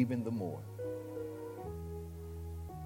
even 0.00 0.24
the 0.24 0.30
more. 0.30 0.60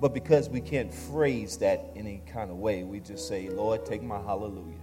But 0.00 0.12
because 0.12 0.48
we 0.48 0.60
can't 0.60 0.92
phrase 0.92 1.56
that 1.58 1.92
any 1.94 2.22
kind 2.30 2.50
of 2.50 2.56
way, 2.56 2.82
we 2.82 3.00
just 3.00 3.28
say, 3.28 3.48
Lord, 3.48 3.86
take 3.86 4.02
my 4.02 4.18
hallelujah. 4.20 4.74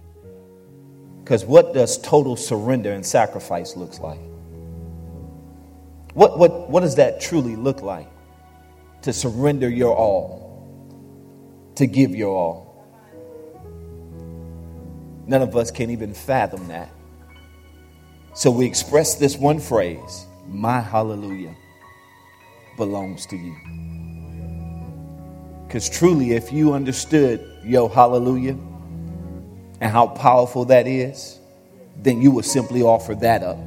Because 1.22 1.44
what 1.44 1.74
does 1.74 1.98
total 1.98 2.34
surrender 2.34 2.92
and 2.92 3.04
sacrifice 3.04 3.76
looks 3.76 4.00
like? 4.00 4.18
What, 6.14 6.38
what, 6.38 6.68
what 6.68 6.80
does 6.80 6.96
that 6.96 7.20
truly 7.20 7.54
look 7.54 7.82
like? 7.82 8.08
To 9.02 9.12
surrender 9.12 9.68
your 9.68 9.94
all, 9.94 11.70
to 11.76 11.86
give 11.86 12.14
your 12.14 12.34
all. 12.34 12.86
None 15.26 15.42
of 15.42 15.54
us 15.54 15.70
can 15.70 15.90
even 15.90 16.14
fathom 16.14 16.68
that. 16.68 16.90
So 18.34 18.50
we 18.50 18.66
express 18.66 19.16
this 19.16 19.36
one 19.36 19.60
phrase 19.60 20.26
My 20.48 20.80
hallelujah 20.80 21.54
belongs 22.76 23.26
to 23.26 23.36
you. 23.36 23.56
Because 25.66 25.88
truly, 25.88 26.32
if 26.32 26.52
you 26.52 26.74
understood 26.74 27.40
your 27.64 27.88
hallelujah 27.88 28.56
and 29.80 29.90
how 29.90 30.06
powerful 30.06 30.64
that 30.66 30.86
is, 30.86 31.38
then 31.96 32.20
you 32.20 32.30
would 32.30 32.44
simply 32.44 32.82
offer 32.82 33.14
that 33.16 33.42
up. 33.42 33.58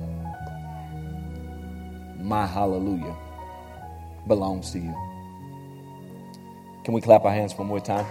My 2.20 2.45
hallelujah 2.45 3.16
belongs 4.28 4.72
to 4.72 4.80
you. 4.80 4.95
Can 6.84 6.94
we 6.94 7.02
clap 7.02 7.26
our 7.26 7.31
hands 7.31 7.56
one 7.56 7.67
more 7.67 7.80
time? 7.80 8.06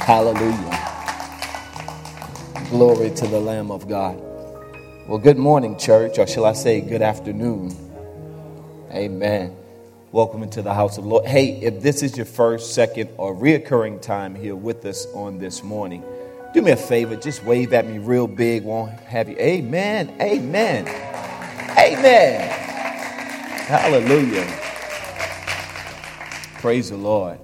Hallelujah. 0.00 0.80
Glory 2.70 3.10
to 3.10 3.26
the 3.26 3.38
Lamb 3.40 3.70
of 3.70 3.88
God. 3.88 4.20
Well, 5.06 5.18
good 5.18 5.38
morning, 5.38 5.78
church, 5.78 6.18
or 6.18 6.26
shall 6.26 6.44
I 6.44 6.52
say 6.54 6.80
good 6.80 7.02
afternoon? 7.02 7.83
Amen. 8.94 9.56
Welcome 10.12 10.44
into 10.44 10.62
the 10.62 10.72
house 10.72 10.98
of 10.98 11.04
the 11.04 11.10
Lord. 11.10 11.26
Hey, 11.26 11.60
if 11.60 11.82
this 11.82 12.00
is 12.00 12.16
your 12.16 12.26
first, 12.26 12.76
second, 12.76 13.10
or 13.16 13.34
reoccurring 13.34 14.00
time 14.00 14.36
here 14.36 14.54
with 14.54 14.84
us 14.84 15.06
on 15.14 15.40
this 15.40 15.64
morning, 15.64 16.04
do 16.52 16.62
me 16.62 16.70
a 16.70 16.76
favor, 16.76 17.16
just 17.16 17.42
wave 17.42 17.72
at 17.72 17.88
me 17.88 17.98
real 17.98 18.28
big. 18.28 18.62
Won't 18.62 18.92
have 19.00 19.28
you. 19.28 19.36
Amen. 19.36 20.14
Amen. 20.20 20.86
Amen. 21.76 22.48
Hallelujah. 23.66 24.46
Praise 26.60 26.90
the 26.90 26.96
Lord. 26.96 27.40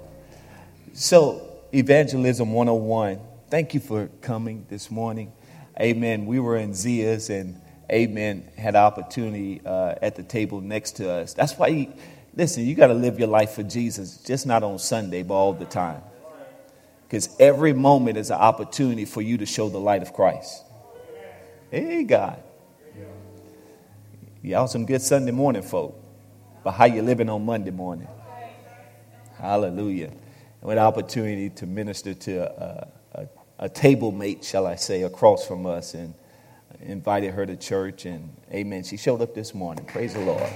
So, 0.92 1.48
Evangelism 1.74 2.52
101, 2.52 3.18
thank 3.48 3.74
you 3.74 3.80
for 3.80 4.06
coming 4.22 4.66
this 4.68 4.88
morning. 4.88 5.32
Amen. 5.80 6.26
We 6.26 6.38
were 6.38 6.58
in 6.58 6.74
Zia's 6.74 7.28
and 7.28 7.60
Amen 7.90 8.48
had 8.56 8.76
opportunity 8.76 9.60
uh, 9.64 9.94
at 10.00 10.14
the 10.14 10.22
table 10.22 10.60
next 10.60 10.92
to 10.92 11.10
us. 11.10 11.34
That's 11.34 11.54
why 11.54 11.70
he, 11.70 11.90
Listen, 12.34 12.64
you 12.64 12.74
got 12.74 12.88
to 12.88 12.94
live 12.94 13.18
your 13.18 13.28
life 13.28 13.52
for 13.52 13.62
Jesus, 13.62 14.18
just 14.18 14.46
not 14.46 14.62
on 14.62 14.78
Sunday, 14.78 15.22
but 15.22 15.34
all 15.34 15.52
the 15.52 15.64
time. 15.64 16.02
Because 17.02 17.28
every 17.40 17.72
moment 17.72 18.16
is 18.16 18.30
an 18.30 18.38
opportunity 18.38 19.04
for 19.04 19.20
you 19.20 19.38
to 19.38 19.46
show 19.46 19.68
the 19.68 19.80
light 19.80 20.02
of 20.02 20.12
Christ. 20.12 20.62
Hey, 21.70 22.04
God. 22.04 22.40
Y'all 24.42 24.68
some 24.68 24.86
good 24.86 25.02
Sunday 25.02 25.32
morning 25.32 25.62
folk. 25.62 26.02
But 26.62 26.72
how 26.72 26.84
you 26.84 27.02
living 27.02 27.28
on 27.28 27.44
Monday 27.44 27.72
morning? 27.72 28.08
Hallelujah. 29.36 30.06
And 30.06 30.68
with 30.68 30.78
opportunity 30.78 31.50
to 31.50 31.66
minister 31.66 32.14
to 32.14 32.38
a, 32.38 32.88
a, 33.12 33.28
a 33.58 33.68
table 33.68 34.12
mate, 34.12 34.44
shall 34.44 34.66
I 34.66 34.76
say, 34.76 35.02
across 35.02 35.46
from 35.46 35.66
us 35.66 35.94
and 35.94 36.14
invited 36.82 37.32
her 37.34 37.46
to 37.46 37.56
church. 37.56 38.06
And 38.06 38.34
amen. 38.52 38.84
She 38.84 38.96
showed 38.96 39.22
up 39.22 39.34
this 39.34 39.54
morning. 39.54 39.84
Praise 39.84 40.14
the 40.14 40.20
Lord. 40.20 40.50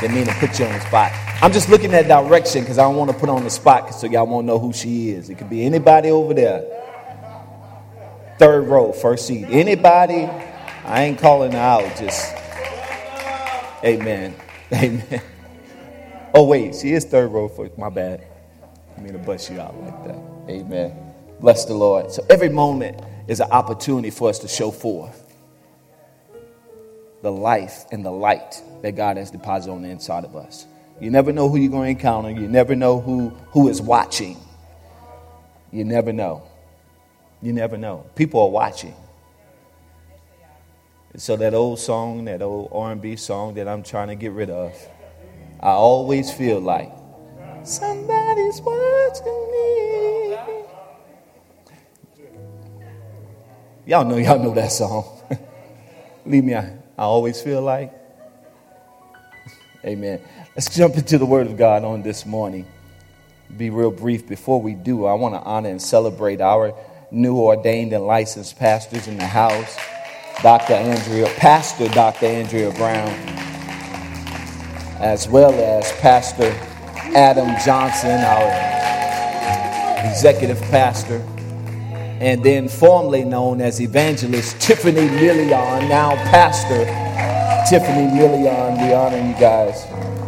Didn't 0.00 0.16
mean 0.16 0.26
to 0.26 0.34
put 0.34 0.58
you 0.58 0.66
on 0.66 0.72
the 0.72 0.80
spot. 0.80 1.12
I'm 1.42 1.52
just 1.52 1.68
looking 1.68 1.90
that 1.92 2.08
direction 2.08 2.62
because 2.62 2.78
I 2.78 2.82
don't 2.82 2.96
want 2.96 3.10
to 3.10 3.16
put 3.16 3.28
on 3.28 3.44
the 3.44 3.50
spot 3.50 3.94
so 3.94 4.06
y'all 4.06 4.26
won't 4.26 4.46
know 4.46 4.58
who 4.58 4.72
she 4.72 5.10
is. 5.10 5.30
It 5.30 5.36
could 5.36 5.50
be 5.50 5.64
anybody 5.64 6.10
over 6.10 6.34
there. 6.34 6.64
Third 8.38 8.66
row, 8.66 8.92
first 8.92 9.26
seat. 9.26 9.46
Anybody? 9.48 10.24
I 10.84 11.04
ain't 11.04 11.18
calling 11.18 11.52
her 11.52 11.58
out. 11.58 11.96
Just, 11.96 12.34
amen. 13.84 14.34
Amen. 14.72 15.22
Oh, 16.34 16.44
wait, 16.46 16.74
she 16.74 16.92
is 16.92 17.04
third 17.04 17.28
row 17.28 17.46
for 17.48 17.70
my 17.76 17.90
bad. 17.90 18.26
I 18.96 19.00
mean 19.00 19.12
to 19.12 19.18
bust 19.18 19.50
you 19.50 19.60
out 19.60 19.80
like 19.80 20.04
that. 20.04 20.18
Amen. 20.48 20.96
Bless 21.40 21.64
the 21.64 21.74
Lord. 21.74 22.10
So 22.10 22.26
every 22.28 22.48
moment 22.48 23.00
is 23.28 23.40
an 23.40 23.50
opportunity 23.50 24.10
for 24.10 24.28
us 24.28 24.38
to 24.40 24.48
show 24.48 24.70
forth 24.70 25.20
the 27.22 27.32
life 27.32 27.86
and 27.90 28.04
the 28.04 28.10
light 28.10 28.62
that 28.82 28.92
God 28.92 29.16
has 29.16 29.30
deposited 29.30 29.72
on 29.72 29.82
the 29.82 29.88
inside 29.88 30.24
of 30.24 30.36
us. 30.36 30.66
You 31.00 31.10
never 31.10 31.32
know 31.32 31.48
who 31.48 31.56
you're 31.56 31.70
going 31.70 31.84
to 31.84 31.90
encounter. 31.90 32.30
You 32.30 32.46
never 32.48 32.76
know 32.76 33.00
who, 33.00 33.30
who 33.50 33.68
is 33.68 33.80
watching. 33.80 34.36
You 35.72 35.84
never 35.84 36.12
know. 36.12 36.42
You 37.42 37.52
never 37.52 37.76
know. 37.76 38.06
People 38.14 38.42
are 38.42 38.50
watching. 38.50 38.94
So 41.16 41.36
that 41.36 41.54
old 41.54 41.78
song, 41.78 42.24
that 42.26 42.42
old 42.42 42.70
R&B 42.72 43.16
song 43.16 43.54
that 43.54 43.68
I'm 43.68 43.82
trying 43.82 44.08
to 44.08 44.16
get 44.16 44.32
rid 44.32 44.50
of, 44.50 44.74
I 45.60 45.70
always 45.70 46.32
feel 46.32 46.60
like 46.60 46.92
somebody's 47.62 48.60
watching 48.60 49.50
me. 49.52 50.23
Y'all 53.86 54.04
know, 54.04 54.16
y'all 54.16 54.42
know 54.42 54.54
that 54.54 54.72
song. 54.72 55.04
Leave 56.26 56.44
me 56.44 56.54
out. 56.54 56.64
I 56.96 57.02
always 57.02 57.42
feel 57.42 57.60
like. 57.60 57.92
Amen. 59.84 60.22
Let's 60.56 60.74
jump 60.74 60.96
into 60.96 61.18
the 61.18 61.26
Word 61.26 61.46
of 61.46 61.58
God 61.58 61.84
on 61.84 62.00
this 62.02 62.24
morning. 62.24 62.66
Be 63.54 63.68
real 63.68 63.90
brief. 63.90 64.26
Before 64.26 64.60
we 64.60 64.72
do, 64.72 65.04
I 65.04 65.12
want 65.12 65.34
to 65.34 65.40
honor 65.42 65.68
and 65.68 65.82
celebrate 65.82 66.40
our 66.40 66.74
new 67.10 67.36
ordained 67.36 67.92
and 67.92 68.06
licensed 68.06 68.58
pastors 68.58 69.06
in 69.06 69.18
the 69.18 69.26
house, 69.26 69.76
Dr. 70.42 70.72
Andrea, 70.72 71.26
Pastor 71.36 71.86
Dr. 71.88 72.24
Andrea 72.24 72.72
Brown, 72.72 73.08
as 74.98 75.28
well 75.28 75.52
as 75.52 75.92
Pastor 76.00 76.50
Adam 77.14 77.54
Johnson, 77.62 78.18
our 78.22 80.08
executive 80.10 80.60
pastor 80.70 81.22
and 82.20 82.44
then 82.44 82.68
formerly 82.68 83.24
known 83.24 83.60
as 83.60 83.80
evangelist 83.80 84.60
Tiffany 84.60 85.08
Million, 85.08 85.48
now 85.88 86.14
Pastor 86.30 86.84
Tiffany 87.68 88.06
Million. 88.14 88.86
We 88.86 88.94
honor 88.94 89.16
you 89.16 89.34
guys 89.34 89.84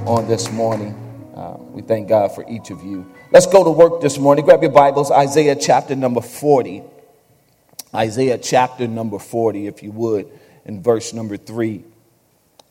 on 0.07 0.27
this 0.27 0.51
morning. 0.51 0.95
Uh, 1.35 1.57
we 1.59 1.83
thank 1.83 2.09
God 2.09 2.35
for 2.35 2.45
each 2.49 2.71
of 2.71 2.83
you. 2.83 3.11
Let's 3.31 3.47
go 3.47 3.63
to 3.63 3.71
work 3.71 4.01
this 4.01 4.19
morning. 4.19 4.45
Grab 4.45 4.63
your 4.63 4.73
Bibles, 4.73 5.11
Isaiah 5.11 5.55
chapter 5.55 5.95
number 5.95 6.21
40. 6.21 6.83
Isaiah 7.95 8.39
chapter 8.39 8.89
number 8.89 9.19
40, 9.19 9.69
if 9.69 9.83
you 9.83 9.93
would, 9.93 10.29
in 10.65 10.83
verse 10.83 11.13
number 11.13 11.37
3. 11.37 11.85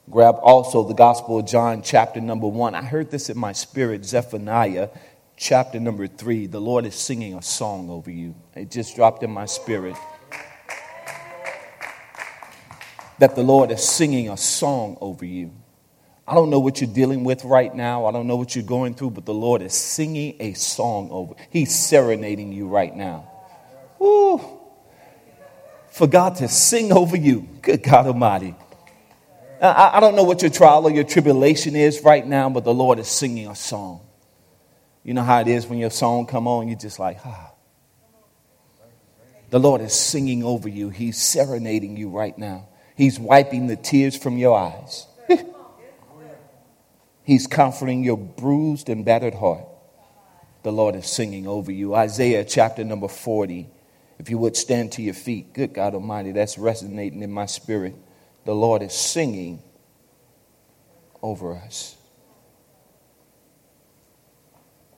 Grab 0.10 0.36
also 0.44 0.84
the 0.84 0.94
Gospel 0.94 1.40
of 1.40 1.48
John, 1.48 1.82
chapter 1.82 2.20
number 2.20 2.48
1. 2.48 2.76
I 2.76 2.84
heard 2.84 3.12
this 3.12 3.30
in 3.30 3.38
my 3.38 3.54
spirit, 3.54 4.04
Zephaniah 4.06 4.90
chapter 5.38 5.80
number 5.80 6.08
three, 6.08 6.48
the 6.48 6.62
Lord 6.62 6.86
is 6.86 6.96
singing 6.96 7.36
a 7.36 7.42
song 7.42 7.90
over 7.90 8.12
you. 8.12 8.36
It 8.56 8.72
just 8.72 8.96
dropped 8.96 9.24
in 9.24 9.32
my 9.32 9.46
spirit. 9.46 9.96
That 13.20 13.36
the 13.36 13.44
Lord 13.44 13.72
is 13.72 13.84
singing 13.84 14.30
a 14.30 14.38
song 14.38 14.98
over 15.00 15.26
you. 15.26 15.54
I 16.28 16.34
don't 16.34 16.50
know 16.50 16.60
what 16.60 16.82
you're 16.82 16.92
dealing 16.92 17.24
with 17.24 17.46
right 17.46 17.74
now. 17.74 18.08
I 18.08 18.12
don't 18.12 18.28
know 18.28 18.36
what 18.36 18.56
you're 18.56 18.66
going 18.66 18.96
through, 18.96 19.12
but 19.12 19.26
the 19.26 19.34
Lord 19.34 19.62
is 19.62 19.74
singing 19.74 20.36
a 20.40 20.54
song 20.54 21.10
over. 21.12 21.36
He's 21.52 21.74
serenading 21.74 22.52
you 22.52 22.68
right 22.68 22.96
now. 22.96 23.30
Woo! 24.00 24.42
For 25.92 26.08
God 26.08 26.36
to 26.38 26.48
sing 26.48 26.92
over 26.92 27.16
you. 27.16 27.48
Good 27.62 27.84
God 27.84 28.08
Almighty. 28.08 28.56
I, 29.62 29.92
I 29.94 30.00
don't 30.00 30.16
know 30.16 30.24
what 30.24 30.42
your 30.42 30.52
trial 30.52 30.86
or 30.86 30.92
your 30.92 31.04
tribulation 31.04 31.76
is 31.76 32.02
right 32.04 32.26
now, 32.26 32.50
but 32.50 32.64
the 32.64 32.74
Lord 32.74 33.00
is 33.00 33.08
singing 33.08 33.48
a 33.48 33.56
song. 33.56 34.02
You 35.06 35.14
know 35.14 35.22
how 35.22 35.40
it 35.40 35.48
is 35.48 35.68
when 35.68 35.78
your 35.78 35.92
song 35.92 36.26
come 36.26 36.48
on, 36.48 36.68
you're 36.68 36.80
just 36.80 36.98
like, 36.98 37.20
ah. 37.24 37.52
The 39.52 39.60
Lord 39.60 39.82
is 39.82 39.94
singing 39.94 40.44
over 40.44 40.68
you. 40.68 40.90
He's 40.90 41.22
serenading 41.22 41.96
you 41.96 42.10
right 42.10 42.36
now. 42.36 42.68
He's 42.98 43.20
wiping 43.20 43.68
the 43.68 43.76
tears 43.76 44.18
from 44.18 44.40
your 44.40 44.58
eyes. 44.58 45.06
He's 47.24 47.46
comforting 47.46 48.04
your 48.04 48.18
bruised 48.18 48.90
and 48.90 49.06
battered 49.06 49.36
heart. 49.36 49.68
The 50.64 50.72
Lord 50.72 50.96
is 50.96 51.06
singing 51.06 51.46
over 51.46 51.72
you. 51.72 51.94
Isaiah 51.94 52.44
chapter 52.44 52.84
number 52.84 53.08
40. 53.08 53.70
If 54.18 54.32
you 54.32 54.40
would 54.40 54.58
stand 54.58 54.94
to 54.94 55.04
your 55.04 55.14
feet, 55.14 55.54
good 55.54 55.72
God 55.74 55.94
Almighty, 55.94 56.32
that's 56.32 56.58
resonating 56.58 57.22
in 57.22 57.32
my 57.32 57.46
spirit. 57.46 57.94
The 58.46 58.56
Lord 58.56 58.82
is 58.82 58.94
singing 58.94 59.62
over 61.22 61.54
us. 61.54 61.96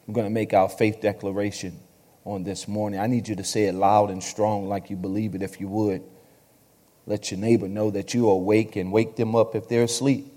I'm 0.07 0.13
going 0.13 0.25
to 0.25 0.31
make 0.31 0.53
our 0.53 0.69
faith 0.69 1.01
declaration 1.01 1.77
on 2.23 2.43
this 2.43 2.67
morning. 2.67 2.99
I 2.99 3.07
need 3.07 3.27
you 3.27 3.35
to 3.35 3.43
say 3.43 3.65
it 3.65 3.75
loud 3.75 4.09
and 4.09 4.23
strong 4.23 4.69
like 4.69 4.89
you 4.89 4.95
believe 4.95 5.35
it, 5.35 5.41
if 5.41 5.59
you 5.59 5.67
would. 5.67 6.01
Let 7.05 7.31
your 7.31 7.39
neighbor 7.39 7.67
know 7.67 7.91
that 7.91 8.13
you 8.13 8.29
are 8.29 8.33
awake 8.33 8.77
and 8.77 8.91
wake 8.91 9.17
them 9.17 9.35
up 9.35 9.55
if 9.55 9.67
they're 9.67 9.83
asleep. 9.83 10.31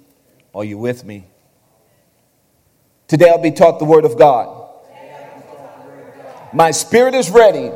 Are 0.54 0.64
you 0.64 0.78
with 0.78 1.04
me? 1.04 1.26
Today 3.06 3.28
I'll 3.28 3.42
be 3.42 3.52
taught 3.52 3.78
the 3.78 3.84
Word 3.84 4.04
of 4.04 4.18
God. 4.18 4.68
My 6.52 6.72
spirit 6.72 7.14
is 7.14 7.30
ready, 7.30 7.70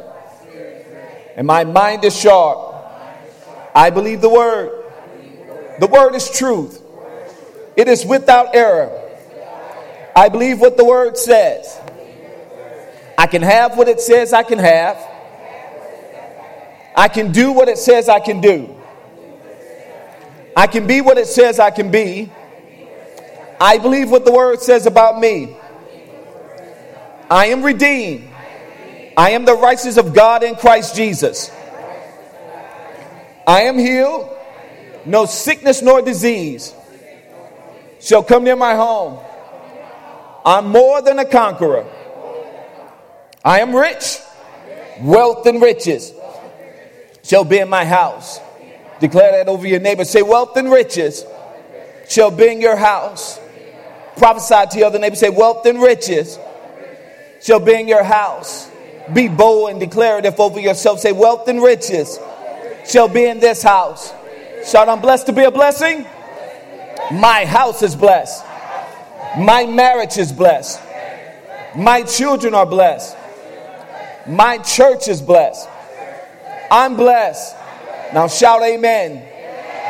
and 1.37 1.47
my 1.47 1.63
mind 1.63 2.05
is 2.05 2.19
sharp. 2.19 2.75
I 3.73 3.91
believe 3.91 4.21
the 4.21 4.29
Word. 4.29 4.85
The 5.79 5.87
Word 5.87 6.15
is 6.15 6.29
truth, 6.29 6.83
it 7.77 7.87
is 7.87 8.05
without 8.05 8.55
error. 8.55 9.01
I 10.17 10.29
believe 10.29 10.61
what 10.61 10.77
the 10.77 10.85
Word 10.85 11.19
says. 11.19 11.81
I 13.25 13.27
can 13.27 13.41
have 13.41 13.79
what 13.79 13.89
it 13.89 14.03
says 14.03 14.35
I 14.35 14.43
can 14.43 14.59
have. 14.59 14.99
I 16.95 17.09
can 17.09 17.33
do 17.33 17.53
what 17.53 17.71
it 17.71 17.79
says 17.79 18.07
I 18.07 18.21
can 18.21 18.43
do. 18.43 18.79
I 20.55 20.67
can 20.67 20.87
be 20.87 21.01
what 21.01 21.17
it 21.17 21.27
says 21.27 21.59
I 21.59 21.71
can 21.71 21.91
be. 21.91 22.31
I 23.59 23.79
believe 23.79 24.11
what 24.11 24.27
the 24.27 24.31
word 24.31 24.61
says 24.61 24.85
about 24.85 25.19
me. 25.19 25.57
I 27.31 27.47
am 27.47 27.63
redeemed. 27.63 28.29
I 29.17 29.31
am 29.31 29.47
the 29.47 29.57
righteousness 29.57 29.97
of 29.97 30.13
God 30.13 30.43
in 30.43 30.55
Christ 30.57 30.95
Jesus. 30.95 31.51
I 33.47 33.63
am 33.63 33.79
healed. 33.79 34.37
No 35.07 35.25
sickness 35.25 35.81
nor 35.81 36.03
disease 36.03 36.75
shall 38.01 38.23
come 38.23 38.45
near 38.45 38.57
my 38.57 38.75
home. 38.75 39.19
I'm 40.45 40.69
more 40.69 41.01
than 41.01 41.19
a 41.19 41.25
conqueror. 41.25 41.87
I 43.45 43.61
am 43.61 43.75
rich. 43.75 44.19
Wealth 45.01 45.45
and 45.47 45.61
riches 45.61 46.13
shall 47.23 47.45
be 47.45 47.59
in 47.59 47.69
my 47.69 47.85
house. 47.85 48.41
Declare 49.01 49.33
that 49.33 49.49
over 49.49 49.67
your 49.67 49.81
neighbor. 49.81 50.05
Say, 50.05 50.23
wealth 50.23 50.57
and 50.57 50.71
riches 50.71 51.25
shall 52.09 52.31
be 52.31 52.49
in 52.49 52.61
your 52.61 52.77
house. 52.77 53.39
Prophesy 54.17 54.71
to 54.71 54.79
your 54.79 54.87
other 54.87 54.99
neighbor. 54.99 55.17
Say, 55.17 55.31
wealth 55.31 55.67
and 55.67 55.83
riches 55.83 56.39
shall 57.43 57.61
be 57.61 57.75
in 57.75 57.89
your 57.89 58.05
house. 58.05 58.71
Be 59.13 59.29
bold 59.29 59.71
and 59.71 59.81
declarative 59.81 60.41
over 60.41 60.61
yourself. 60.61 61.01
Say, 61.01 61.13
wealth 61.13 61.47
and 61.49 61.63
riches 61.63 62.19
shall 62.89 63.09
be 63.09 63.27
in 63.27 63.41
this 63.41 63.63
house. 63.63 64.15
Shout, 64.65 64.89
I'm 64.89 65.01
blessed 65.01 65.27
to 65.27 65.33
be 65.33 65.43
a 65.43 65.51
blessing. 65.51 66.07
My 67.13 67.45
house 67.45 67.83
is 67.83 67.95
blessed. 67.95 68.45
My 69.39 69.67
marriage 69.67 70.17
is 70.17 70.33
blessed. 70.33 70.81
My 71.77 72.03
children 72.03 72.55
are 72.55 72.65
blessed. 72.65 73.19
My 74.27 74.59
church 74.59 75.09
is 75.09 75.21
blessed. 75.21 75.69
I'm 76.71 76.97
blessed. 76.97 77.57
Now 78.15 78.27
shout 78.27 78.63
amen. 78.63 79.31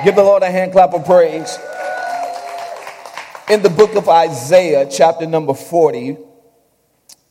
Give 0.05 0.17
the 0.17 0.25
Lord 0.25 0.43
a 0.43 0.51
hand 0.51 0.73
clap 0.73 0.93
of 0.93 1.05
praise. 1.05 1.57
In 3.49 3.63
the 3.63 3.71
book 3.71 3.95
of 3.95 4.09
Isaiah, 4.09 4.89
chapter 4.91 5.27
number 5.27 5.55
40, 5.55 6.17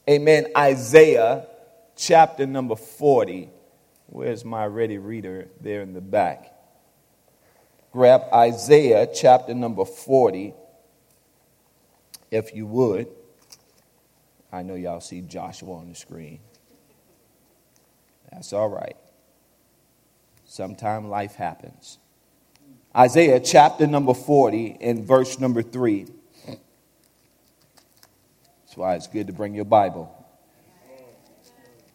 amen. 0.07 0.47
Isaiah, 0.55 1.47
chapter 1.97 2.45
number 2.45 2.75
40. 2.75 3.49
Where's 4.07 4.45
my 4.45 4.65
ready 4.65 4.97
reader? 4.97 5.49
There 5.59 5.81
in 5.81 5.93
the 5.93 6.01
back. 6.01 6.53
Grab 7.91 8.23
Isaiah, 8.33 9.07
chapter 9.13 9.53
number 9.53 9.85
40, 9.85 10.53
if 12.31 12.55
you 12.55 12.65
would. 12.67 13.07
I 14.51 14.61
know 14.61 14.75
y'all 14.75 15.01
see 15.01 15.21
Joshua 15.21 15.73
on 15.73 15.89
the 15.89 15.95
screen. 15.95 16.39
That's 18.33 18.51
all 18.51 18.69
right. 18.69 18.97
Sometime 20.45 21.09
life 21.09 21.35
happens. 21.35 21.99
Isaiah 22.95 23.39
chapter 23.39 23.87
number 23.87 24.13
40 24.13 24.77
and 24.81 25.05
verse 25.05 25.39
number 25.39 25.61
3. 25.61 26.07
That's 26.45 26.57
why 28.75 28.95
it's 28.95 29.07
good 29.07 29.27
to 29.27 29.33
bring 29.33 29.53
your 29.53 29.65
Bible. 29.65 30.11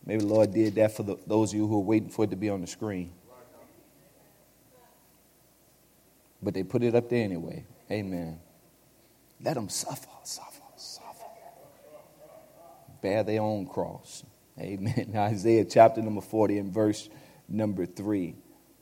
Maybe 0.06 0.20
the 0.20 0.26
Lord 0.26 0.54
did 0.54 0.76
that 0.76 0.96
for 0.96 1.02
the, 1.02 1.16
those 1.26 1.52
of 1.52 1.58
you 1.58 1.66
who 1.66 1.76
are 1.76 1.84
waiting 1.84 2.08
for 2.08 2.24
it 2.24 2.30
to 2.30 2.36
be 2.36 2.48
on 2.48 2.60
the 2.60 2.66
screen. 2.66 3.10
But 6.40 6.54
they 6.54 6.62
put 6.62 6.82
it 6.82 6.94
up 6.94 7.08
there 7.08 7.24
anyway. 7.24 7.64
Amen. 7.90 8.38
Let 9.42 9.54
them 9.54 9.68
suffer, 9.68 10.08
suffer, 10.22 10.62
suffer. 10.76 11.24
Bear 13.02 13.24
their 13.24 13.42
own 13.42 13.66
cross. 13.66 14.24
Amen. 14.60 15.12
Isaiah 15.16 15.64
chapter 15.64 16.02
number 16.02 16.20
40 16.20 16.58
and 16.58 16.72
verse 16.72 17.08
number 17.48 17.86
3 17.86 18.34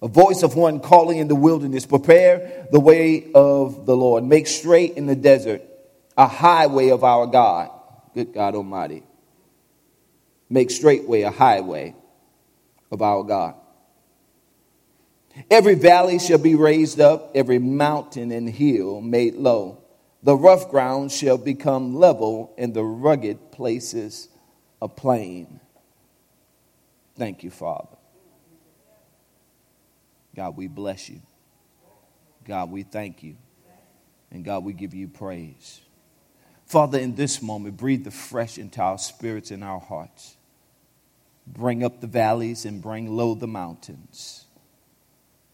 a 0.02 0.08
voice 0.08 0.42
of 0.42 0.54
one 0.54 0.80
calling 0.80 1.18
in 1.18 1.28
the 1.28 1.34
wilderness, 1.34 1.86
prepare 1.86 2.68
the 2.70 2.80
way 2.80 3.30
of 3.34 3.86
the 3.86 3.96
Lord, 3.96 4.24
make 4.24 4.46
straight 4.46 4.96
in 4.96 5.06
the 5.06 5.16
desert 5.16 5.62
a 6.16 6.26
highway 6.26 6.90
of 6.90 7.02
our 7.02 7.26
God. 7.26 7.70
Good 8.14 8.32
God 8.32 8.54
Almighty. 8.54 9.02
Make 10.48 10.70
straightway 10.70 11.22
a 11.22 11.30
highway 11.30 11.94
of 12.90 13.02
our 13.02 13.22
God. 13.24 13.54
Every 15.50 15.74
valley 15.74 16.18
shall 16.18 16.38
be 16.38 16.54
raised 16.54 17.00
up, 17.00 17.32
every 17.34 17.58
mountain 17.58 18.32
and 18.32 18.48
hill 18.48 19.00
made 19.00 19.34
low. 19.34 19.82
The 20.22 20.36
rough 20.36 20.70
ground 20.70 21.12
shall 21.12 21.36
become 21.36 21.96
level, 21.96 22.54
and 22.56 22.72
the 22.72 22.84
rugged 22.84 23.50
places 23.50 24.28
a 24.80 24.88
plain. 24.88 25.60
Thank 27.16 27.42
you, 27.42 27.50
Father. 27.50 27.96
God, 30.34 30.56
we 30.56 30.68
bless 30.68 31.08
you. 31.08 31.20
God, 32.44 32.70
we 32.70 32.82
thank 32.82 33.22
you. 33.22 33.36
And 34.30 34.44
God, 34.44 34.64
we 34.64 34.72
give 34.72 34.92
you 34.92 35.08
praise. 35.08 35.80
Father, 36.66 36.98
in 36.98 37.14
this 37.14 37.40
moment, 37.40 37.76
breathe 37.76 38.04
the 38.04 38.10
fresh 38.10 38.58
into 38.58 38.80
our 38.82 38.98
spirits 38.98 39.50
and 39.50 39.64
our 39.64 39.80
hearts. 39.80 40.36
Bring 41.46 41.84
up 41.84 42.00
the 42.00 42.06
valleys 42.06 42.64
and 42.64 42.82
bring 42.82 43.16
low 43.16 43.34
the 43.34 43.46
mountains. 43.46 44.44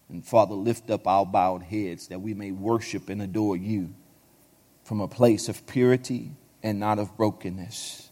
And 0.09 0.25
Father, 0.25 0.55
lift 0.55 0.89
up 0.89 1.07
our 1.07 1.25
bowed 1.25 1.63
heads 1.63 2.07
that 2.07 2.19
we 2.19 2.33
may 2.33 2.51
worship 2.51 3.09
and 3.09 3.21
adore 3.21 3.55
you 3.55 3.93
from 4.83 5.01
a 5.01 5.07
place 5.07 5.47
of 5.49 5.65
purity 5.65 6.31
and 6.61 6.79
not 6.79 6.99
of 6.99 7.15
brokenness. 7.15 8.09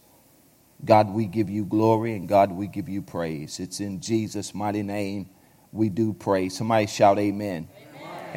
God, 0.84 1.10
we 1.10 1.26
give 1.26 1.48
you 1.48 1.64
glory 1.64 2.14
and 2.14 2.28
God, 2.28 2.50
we 2.50 2.66
give 2.66 2.88
you 2.88 3.02
praise. 3.02 3.60
It's 3.60 3.80
in 3.80 4.00
Jesus' 4.00 4.54
mighty 4.54 4.82
name 4.82 5.28
we 5.70 5.88
do 5.88 6.12
pray. 6.12 6.48
Somebody 6.48 6.86
shout 6.86 7.18
amen. 7.18 7.68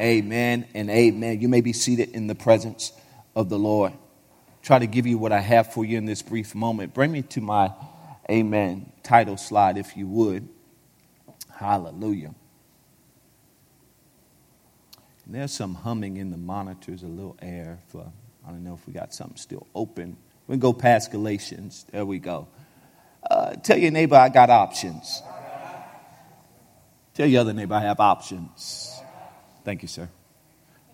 amen 0.00 0.66
and 0.74 0.90
amen. 0.90 1.40
You 1.40 1.48
may 1.48 1.60
be 1.60 1.72
seated 1.72 2.10
in 2.10 2.26
the 2.26 2.34
presence 2.34 2.92
of 3.34 3.48
the 3.48 3.58
Lord. 3.58 3.92
Try 4.62 4.78
to 4.78 4.86
give 4.86 5.06
you 5.06 5.18
what 5.18 5.32
I 5.32 5.40
have 5.40 5.72
for 5.72 5.84
you 5.84 5.98
in 5.98 6.06
this 6.06 6.22
brief 6.22 6.54
moment. 6.54 6.94
Bring 6.94 7.12
me 7.12 7.22
to 7.22 7.40
my 7.40 7.72
amen 8.30 8.92
title 9.02 9.36
slide 9.36 9.78
if 9.78 9.96
you 9.96 10.06
would. 10.08 10.48
Hallelujah. 11.54 12.34
And 15.24 15.34
there's 15.34 15.52
some 15.52 15.74
humming 15.74 16.16
in 16.16 16.30
the 16.30 16.36
monitors, 16.36 17.02
a 17.02 17.06
little 17.06 17.36
air 17.42 17.78
for, 17.88 18.10
I 18.46 18.50
don't 18.50 18.64
know 18.64 18.74
if 18.74 18.86
we 18.86 18.92
got 18.92 19.12
something 19.14 19.36
still 19.36 19.66
open. 19.74 20.16
We 20.46 20.54
can 20.54 20.60
go 20.60 20.72
past 20.72 21.10
Galatians. 21.10 21.84
There 21.90 22.04
we 22.04 22.18
go. 22.18 22.48
Uh, 23.28 23.54
tell 23.56 23.78
your 23.78 23.90
neighbor 23.90 24.16
I 24.16 24.28
got 24.28 24.50
options. 24.50 25.22
Tell 27.14 27.26
your 27.26 27.40
other 27.40 27.52
neighbor 27.52 27.74
I 27.74 27.80
have 27.80 27.98
options. 27.98 29.00
Thank 29.64 29.82
you, 29.82 29.88
sir. 29.88 30.08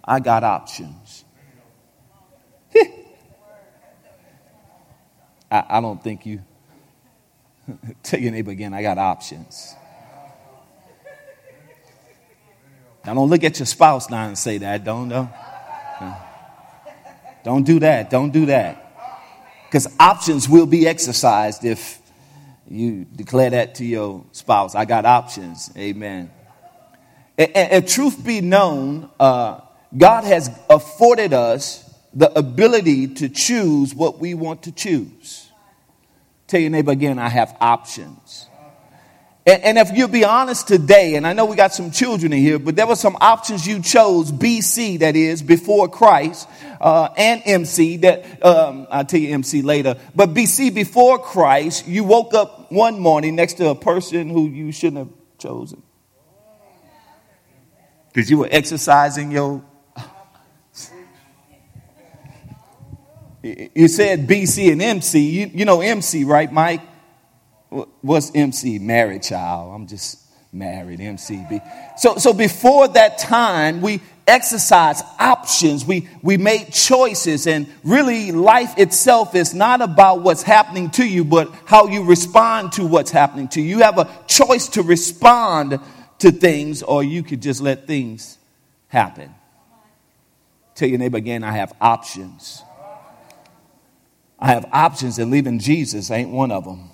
I 0.04 0.20
got 0.20 0.44
options. 0.44 1.24
I, 5.52 5.64
I 5.68 5.80
don't 5.82 6.02
think 6.02 6.24
you. 6.24 6.40
Tell 8.02 8.18
your 8.18 8.32
neighbor 8.32 8.50
again, 8.50 8.72
I 8.72 8.82
got 8.82 8.96
options. 8.96 9.74
Now, 13.04 13.14
don't 13.14 13.28
look 13.28 13.44
at 13.44 13.58
your 13.58 13.66
spouse 13.66 14.08
now 14.08 14.26
and 14.26 14.38
say 14.38 14.58
that. 14.58 14.84
Don't, 14.84 15.08
don't. 15.08 15.28
Don't 17.44 17.64
do 17.64 17.80
that. 17.80 18.08
Don't 18.10 18.30
do 18.30 18.46
that. 18.46 18.81
Because 19.72 19.88
options 19.98 20.50
will 20.50 20.66
be 20.66 20.86
exercised 20.86 21.64
if 21.64 21.98
you 22.68 23.06
declare 23.06 23.48
that 23.48 23.76
to 23.76 23.86
your 23.86 24.22
spouse. 24.32 24.74
I 24.74 24.84
got 24.84 25.06
options. 25.06 25.70
Amen. 25.78 26.30
And, 27.38 27.56
and, 27.56 27.72
and 27.72 27.88
truth 27.88 28.22
be 28.22 28.42
known, 28.42 29.08
uh, 29.18 29.62
God 29.96 30.24
has 30.24 30.50
afforded 30.68 31.32
us 31.32 31.90
the 32.12 32.38
ability 32.38 33.14
to 33.14 33.30
choose 33.30 33.94
what 33.94 34.18
we 34.18 34.34
want 34.34 34.64
to 34.64 34.72
choose. 34.72 35.50
Tell 36.48 36.60
your 36.60 36.68
neighbor 36.68 36.92
again, 36.92 37.18
I 37.18 37.30
have 37.30 37.56
options. 37.58 38.50
And, 39.44 39.62
and, 39.64 39.78
if 39.78 39.90
you'll 39.96 40.06
be 40.06 40.24
honest 40.24 40.68
today, 40.68 41.16
and 41.16 41.26
I 41.26 41.32
know 41.32 41.46
we 41.46 41.56
got 41.56 41.74
some 41.74 41.90
children 41.90 42.32
in 42.32 42.38
here, 42.38 42.60
but 42.60 42.76
there 42.76 42.86
were 42.86 42.94
some 42.94 43.16
options 43.20 43.66
you 43.66 43.82
chose, 43.82 44.30
BC, 44.30 45.00
that 45.00 45.16
is, 45.16 45.42
before 45.42 45.88
Christ, 45.88 46.48
uh, 46.80 47.08
and 47.16 47.42
MC, 47.44 47.96
that, 47.98 48.44
um, 48.44 48.86
I'll 48.88 49.04
tell 49.04 49.18
you 49.18 49.34
MC 49.34 49.62
later, 49.62 49.96
but 50.14 50.32
BC, 50.32 50.72
before 50.72 51.18
Christ, 51.18 51.88
you 51.88 52.04
woke 52.04 52.34
up 52.34 52.70
one 52.70 53.00
morning 53.00 53.34
next 53.34 53.54
to 53.54 53.70
a 53.70 53.74
person 53.74 54.28
who 54.28 54.48
you 54.48 54.70
shouldn't 54.70 54.98
have 54.98 55.38
chosen. 55.38 55.82
Because 58.12 58.30
you 58.30 58.38
were 58.38 58.48
exercising 58.50 59.32
your. 59.32 59.64
You 63.42 63.88
said 63.88 64.28
BC 64.28 64.70
and 64.70 64.80
MC. 64.80 65.18
You, 65.18 65.50
you 65.52 65.64
know 65.64 65.80
MC, 65.80 66.22
right, 66.22 66.52
Mike? 66.52 66.80
What's 68.00 68.34
MC? 68.34 68.78
Married 68.78 69.22
child. 69.22 69.74
I'm 69.74 69.86
just 69.86 70.18
married, 70.52 71.00
MCB. 71.00 71.98
So, 71.98 72.16
so 72.16 72.32
before 72.32 72.88
that 72.88 73.18
time, 73.18 73.80
we 73.80 74.00
exercise 74.26 75.02
options. 75.18 75.84
We, 75.84 76.08
we 76.22 76.36
made 76.36 76.72
choices. 76.72 77.46
And 77.46 77.66
really, 77.82 78.32
life 78.32 78.78
itself 78.78 79.34
is 79.34 79.54
not 79.54 79.80
about 79.80 80.20
what's 80.20 80.42
happening 80.42 80.90
to 80.90 81.06
you, 81.06 81.24
but 81.24 81.52
how 81.64 81.86
you 81.86 82.04
respond 82.04 82.72
to 82.72 82.86
what's 82.86 83.10
happening 83.10 83.48
to 83.48 83.60
you. 83.60 83.78
You 83.78 83.82
have 83.82 83.98
a 83.98 84.10
choice 84.26 84.68
to 84.68 84.82
respond 84.82 85.80
to 86.18 86.30
things, 86.30 86.82
or 86.82 87.02
you 87.02 87.22
could 87.22 87.42
just 87.42 87.60
let 87.60 87.86
things 87.86 88.38
happen. 88.88 89.34
Tell 90.74 90.88
your 90.88 90.98
neighbor 90.98 91.18
again, 91.18 91.42
I 91.42 91.52
have 91.52 91.74
options. 91.80 92.62
I 94.38 94.48
have 94.48 94.66
options, 94.72 95.18
and 95.18 95.30
leaving 95.30 95.58
Jesus 95.58 96.10
ain't 96.10 96.30
one 96.30 96.52
of 96.52 96.64
them. 96.64 96.91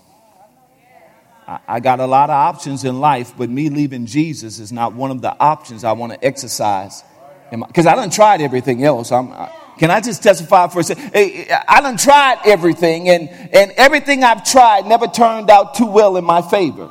I 1.67 1.81
got 1.81 1.99
a 1.99 2.07
lot 2.07 2.29
of 2.29 2.35
options 2.35 2.85
in 2.85 3.01
life, 3.01 3.33
but 3.37 3.49
me 3.49 3.71
leaving 3.71 4.05
Jesus 4.05 4.59
is 4.59 4.71
not 4.71 4.93
one 4.93 5.11
of 5.11 5.23
the 5.23 5.35
options 5.41 5.83
I 5.83 5.93
want 5.93 6.13
to 6.13 6.23
exercise. 6.23 7.03
Because 7.51 7.87
I 7.87 7.95
done 7.95 8.11
tried 8.11 8.43
everything 8.43 8.85
else. 8.85 9.11
I, 9.11 9.51
can 9.79 9.91
I 9.91 10.01
just 10.01 10.23
testify 10.23 10.69
for 10.69 10.81
a 10.81 10.85
second? 10.85 11.11
Eh, 11.15 11.47
eh, 11.49 11.63
I 11.67 11.81
done 11.81 11.97
tried 11.97 12.41
everything, 12.45 13.09
and, 13.09 13.31
and 13.31 13.71
everything 13.79 14.25
I've 14.25 14.45
tried 14.45 14.87
never 14.87 15.07
turned 15.07 15.49
out 15.49 15.75
too 15.75 15.87
well 15.87 16.19
in 16.19 16.25
my 16.25 16.43
favor. 16.43 16.91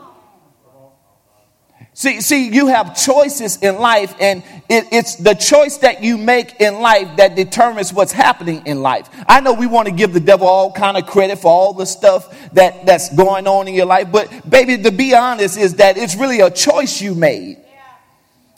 See, 1.97 2.21
see, 2.21 2.49
you 2.49 2.67
have 2.67 2.95
choices 2.95 3.57
in 3.57 3.79
life, 3.79 4.13
and 4.19 4.43
it, 4.69 4.85
it's 4.91 5.15
the 5.15 5.33
choice 5.33 5.77
that 5.77 6.03
you 6.03 6.15
make 6.19 6.61
in 6.61 6.75
life 6.75 7.17
that 7.17 7.35
determines 7.35 7.91
what's 7.91 8.11
happening 8.11 8.67
in 8.67 8.83
life. 8.83 9.09
I 9.27 9.39
know 9.39 9.53
we 9.53 9.65
want 9.65 9.87
to 9.87 9.91
give 9.91 10.13
the 10.13 10.19
devil 10.19 10.45
all 10.45 10.71
kind 10.71 10.95
of 10.95 11.07
credit 11.07 11.39
for 11.39 11.47
all 11.47 11.73
the 11.73 11.87
stuff 11.87 12.51
that, 12.51 12.85
that's 12.85 13.09
going 13.15 13.47
on 13.47 13.67
in 13.67 13.73
your 13.73 13.87
life, 13.87 14.11
but 14.11 14.47
baby, 14.47 14.77
to 14.83 14.91
be 14.91 15.15
honest, 15.15 15.57
is 15.57 15.77
that 15.77 15.97
it's 15.97 16.15
really 16.15 16.39
a 16.41 16.51
choice 16.51 17.01
you 17.01 17.15
made 17.15 17.57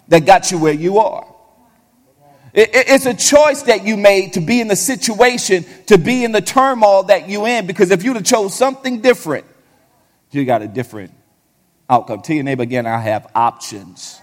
that 0.10 0.26
got 0.26 0.52
you 0.52 0.60
where 0.60 0.74
you 0.74 0.98
are. 0.98 1.26
It, 2.52 2.76
it, 2.76 2.90
it's 2.90 3.06
a 3.06 3.14
choice 3.14 3.62
that 3.62 3.86
you 3.86 3.96
made 3.96 4.34
to 4.34 4.42
be 4.42 4.60
in 4.60 4.68
the 4.68 4.76
situation, 4.76 5.64
to 5.86 5.98
be 5.98 6.26
in 6.26 6.34
the 6.34 6.42
turmoil 6.42 7.04
that 7.04 7.30
you 7.30 7.46
in, 7.46 7.68
because 7.68 7.90
if 7.92 8.04
you'd 8.04 8.18
have 8.18 8.26
chose 8.26 8.54
something 8.54 9.00
different, 9.00 9.46
you 10.30 10.44
got 10.44 10.62
a 10.62 10.68
different 10.68 11.14
outcome. 11.90 12.22
Tell 12.22 12.36
your 12.36 12.44
neighbor 12.44 12.64
again, 12.64 12.86
I 12.86 13.00
have 13.00 13.30
options. 13.36 14.22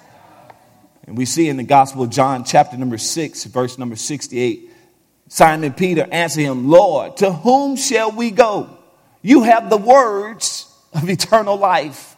And 1.07 1.17
we 1.17 1.25
see 1.25 1.49
in 1.49 1.57
the 1.57 1.65
Gospel 1.65 2.03
of 2.03 2.11
John, 2.11 2.45
chapter 2.45 2.77
number 2.77 2.99
6, 2.99 3.45
verse 3.45 3.79
number 3.79 3.97
68, 3.97 4.71
Simon 5.29 5.73
Peter 5.73 6.07
answered 6.11 6.43
him, 6.43 6.69
Lord, 6.69 7.17
to 7.19 7.33
whom 7.33 7.77
shall 7.77 8.13
we 8.13 8.31
go? 8.31 8.77
You 9.23 9.43
have 9.43 9.71
the 9.71 9.77
words 9.77 10.73
of 10.93 11.09
eternal 11.09 11.57
life. 11.57 12.17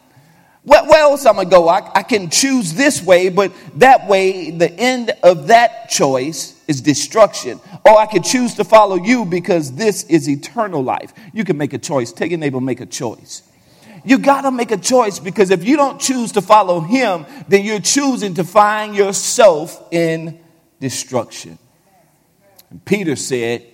Where, 0.63 0.83
where 0.83 1.01
else 1.01 1.25
am 1.25 1.39
I 1.39 1.45
go? 1.45 1.67
I, 1.67 1.89
I 1.95 2.03
can 2.03 2.29
choose 2.29 2.73
this 2.73 3.01
way, 3.01 3.29
but 3.29 3.51
that 3.75 4.07
way, 4.07 4.51
the 4.51 4.71
end 4.71 5.11
of 5.23 5.47
that 5.47 5.89
choice 5.89 6.61
is 6.67 6.81
destruction. 6.81 7.59
Or 7.85 7.97
I 7.97 8.05
can 8.05 8.21
choose 8.21 8.55
to 8.55 8.63
follow 8.63 8.95
you 8.95 9.25
because 9.25 9.73
this 9.73 10.03
is 10.03 10.29
eternal 10.29 10.83
life. 10.83 11.13
You 11.33 11.43
can 11.43 11.57
make 11.57 11.73
a 11.73 11.79
choice. 11.79 12.11
Take 12.11 12.31
your 12.31 12.39
neighbor, 12.39 12.61
make 12.61 12.81
a 12.81 12.85
choice. 12.85 13.48
You 14.09 14.17
got 14.17 14.41
to 14.41 14.49
make 14.49 14.71
a 14.71 14.77
choice 14.77 15.19
because 15.19 15.51
if 15.51 15.63
you 15.63 15.77
don't 15.77 16.01
choose 16.01 16.31
to 16.31 16.41
follow 16.41 16.79
him, 16.79 17.27
then 17.47 17.63
you're 17.63 17.79
choosing 17.79 18.33
to 18.33 18.43
find 18.43 18.95
yourself 18.95 19.87
in 19.91 20.39
destruction. 20.79 21.59
And 22.71 22.83
Peter 22.83 23.15
said, 23.15 23.67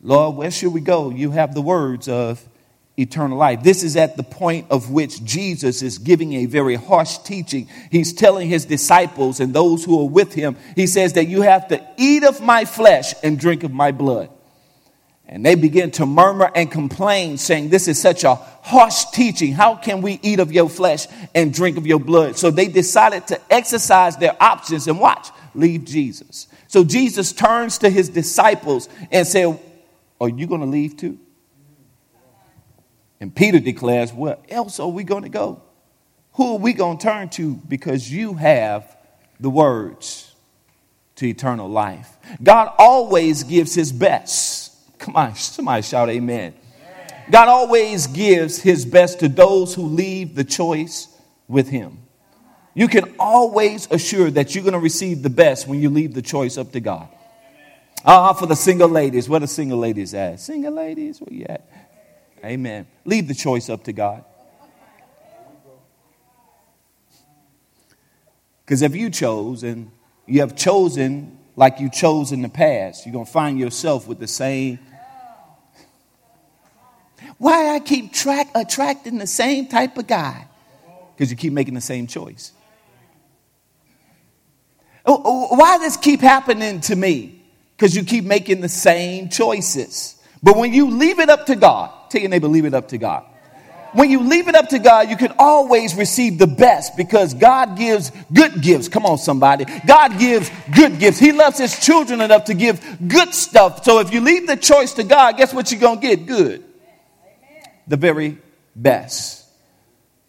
Lord, 0.00 0.36
where 0.36 0.52
should 0.52 0.72
we 0.72 0.80
go? 0.80 1.10
You 1.10 1.32
have 1.32 1.52
the 1.52 1.62
words 1.62 2.08
of 2.08 2.48
eternal 2.96 3.38
life. 3.38 3.64
This 3.64 3.82
is 3.82 3.96
at 3.96 4.16
the 4.16 4.22
point 4.22 4.68
of 4.70 4.92
which 4.92 5.24
Jesus 5.24 5.82
is 5.82 5.98
giving 5.98 6.34
a 6.34 6.46
very 6.46 6.76
harsh 6.76 7.18
teaching. 7.18 7.68
He's 7.90 8.12
telling 8.12 8.48
his 8.48 8.66
disciples 8.66 9.40
and 9.40 9.52
those 9.52 9.84
who 9.84 10.00
are 10.00 10.08
with 10.08 10.32
him, 10.32 10.56
he 10.76 10.86
says 10.86 11.14
that 11.14 11.26
you 11.26 11.42
have 11.42 11.66
to 11.68 11.84
eat 11.96 12.22
of 12.22 12.40
my 12.40 12.66
flesh 12.66 13.14
and 13.24 13.36
drink 13.36 13.64
of 13.64 13.72
my 13.72 13.90
blood. 13.90 14.30
And 15.28 15.44
they 15.44 15.56
begin 15.56 15.90
to 15.92 16.06
murmur 16.06 16.50
and 16.54 16.70
complain, 16.70 17.36
saying, 17.36 17.68
This 17.68 17.88
is 17.88 18.00
such 18.00 18.22
a 18.22 18.36
harsh 18.36 19.06
teaching. 19.06 19.52
How 19.52 19.74
can 19.74 20.00
we 20.00 20.20
eat 20.22 20.38
of 20.38 20.52
your 20.52 20.68
flesh 20.68 21.06
and 21.34 21.52
drink 21.52 21.76
of 21.76 21.86
your 21.86 21.98
blood? 21.98 22.38
So 22.38 22.50
they 22.50 22.68
decided 22.68 23.26
to 23.28 23.40
exercise 23.52 24.16
their 24.16 24.40
options 24.40 24.86
and 24.86 25.00
watch, 25.00 25.28
leave 25.54 25.84
Jesus. 25.84 26.46
So 26.68 26.84
Jesus 26.84 27.32
turns 27.32 27.78
to 27.78 27.90
his 27.90 28.08
disciples 28.08 28.88
and 29.10 29.26
said, 29.26 29.58
Are 30.20 30.28
you 30.28 30.46
going 30.46 30.60
to 30.60 30.66
leave 30.66 30.96
too? 30.96 31.18
And 33.18 33.34
Peter 33.34 33.58
declares, 33.58 34.12
Where 34.12 34.38
else 34.48 34.78
are 34.78 34.88
we 34.88 35.02
going 35.02 35.24
to 35.24 35.28
go? 35.28 35.60
Who 36.34 36.52
are 36.52 36.58
we 36.58 36.72
going 36.72 36.98
to 36.98 37.02
turn 37.02 37.30
to? 37.30 37.54
Because 37.54 38.12
you 38.12 38.34
have 38.34 38.96
the 39.40 39.50
words 39.50 40.32
to 41.16 41.26
eternal 41.26 41.68
life. 41.68 42.16
God 42.42 42.72
always 42.78 43.42
gives 43.42 43.74
his 43.74 43.90
best 43.90 44.65
Come 45.06 45.14
on, 45.14 45.36
somebody 45.36 45.82
shout 45.82 46.08
amen. 46.10 46.52
God 47.30 47.46
always 47.46 48.08
gives 48.08 48.60
his 48.60 48.84
best 48.84 49.20
to 49.20 49.28
those 49.28 49.72
who 49.72 49.82
leave 49.82 50.34
the 50.34 50.42
choice 50.42 51.06
with 51.46 51.68
him. 51.68 51.98
You 52.74 52.88
can 52.88 53.14
always 53.16 53.86
assure 53.88 54.32
that 54.32 54.52
you're 54.52 54.64
going 54.64 54.72
to 54.72 54.80
receive 54.80 55.22
the 55.22 55.30
best 55.30 55.68
when 55.68 55.80
you 55.80 55.90
leave 55.90 56.12
the 56.12 56.22
choice 56.22 56.58
up 56.58 56.72
to 56.72 56.80
God. 56.80 57.08
Ah, 58.04 58.32
for 58.32 58.46
the 58.46 58.56
single 58.56 58.88
ladies, 58.88 59.28
where 59.28 59.38
the 59.38 59.46
single 59.46 59.78
ladies 59.78 60.12
at? 60.12 60.40
Single 60.40 60.72
ladies, 60.72 61.20
where 61.20 61.32
you 61.32 61.46
at? 61.48 61.70
Amen. 62.44 62.88
Leave 63.04 63.28
the 63.28 63.34
choice 63.34 63.70
up 63.70 63.84
to 63.84 63.92
God. 63.92 64.24
Because 68.64 68.82
if 68.82 68.96
you 68.96 69.08
chose 69.08 69.62
and 69.62 69.92
you 70.26 70.40
have 70.40 70.56
chosen 70.56 71.38
like 71.54 71.78
you 71.78 71.90
chose 71.90 72.32
in 72.32 72.42
the 72.42 72.48
past, 72.48 73.06
you're 73.06 73.12
going 73.12 73.24
to 73.24 73.30
find 73.30 73.56
yourself 73.56 74.08
with 74.08 74.18
the 74.18 74.26
same 74.26 74.80
why 77.38 77.74
I 77.74 77.80
keep 77.80 78.12
track, 78.12 78.50
attracting 78.54 79.18
the 79.18 79.26
same 79.26 79.68
type 79.68 79.96
of 79.98 80.06
guy? 80.06 80.46
Because 81.14 81.30
you 81.30 81.36
keep 81.36 81.52
making 81.52 81.74
the 81.74 81.80
same 81.80 82.06
choice. 82.06 82.52
Oh, 85.04 85.22
oh, 85.24 85.56
why 85.56 85.78
this 85.78 85.96
keep 85.96 86.20
happening 86.20 86.80
to 86.82 86.96
me? 86.96 87.42
Because 87.76 87.94
you 87.94 88.04
keep 88.04 88.24
making 88.24 88.60
the 88.60 88.68
same 88.68 89.28
choices. 89.28 90.16
But 90.42 90.56
when 90.56 90.72
you 90.72 90.90
leave 90.90 91.20
it 91.20 91.30
up 91.30 91.46
to 91.46 91.56
God, 91.56 92.10
tell 92.10 92.20
your 92.20 92.30
neighbor, 92.30 92.48
leave 92.48 92.64
it 92.64 92.74
up 92.74 92.88
to 92.88 92.98
God. 92.98 93.24
When 93.92 94.10
you 94.10 94.20
leave 94.20 94.48
it 94.48 94.54
up 94.54 94.68
to 94.70 94.78
God, 94.78 95.08
you 95.08 95.16
can 95.16 95.32
always 95.38 95.94
receive 95.94 96.38
the 96.38 96.46
best 96.46 96.96
because 96.98 97.32
God 97.32 97.78
gives 97.78 98.12
good 98.32 98.60
gifts. 98.60 98.88
Come 98.88 99.06
on, 99.06 99.16
somebody. 99.16 99.64
God 99.86 100.18
gives 100.18 100.50
good 100.74 100.98
gifts. 100.98 101.18
He 101.18 101.32
loves 101.32 101.56
his 101.56 101.78
children 101.78 102.20
enough 102.20 102.44
to 102.46 102.54
give 102.54 103.08
good 103.08 103.32
stuff. 103.32 103.84
So 103.84 104.00
if 104.00 104.12
you 104.12 104.20
leave 104.20 104.46
the 104.46 104.56
choice 104.56 104.92
to 104.94 105.04
God, 105.04 105.38
guess 105.38 105.54
what 105.54 105.70
you're 105.70 105.80
going 105.80 106.00
to 106.00 106.06
get? 106.06 106.26
Good 106.26 106.65
the 107.86 107.96
very 107.96 108.38
best. 108.74 109.46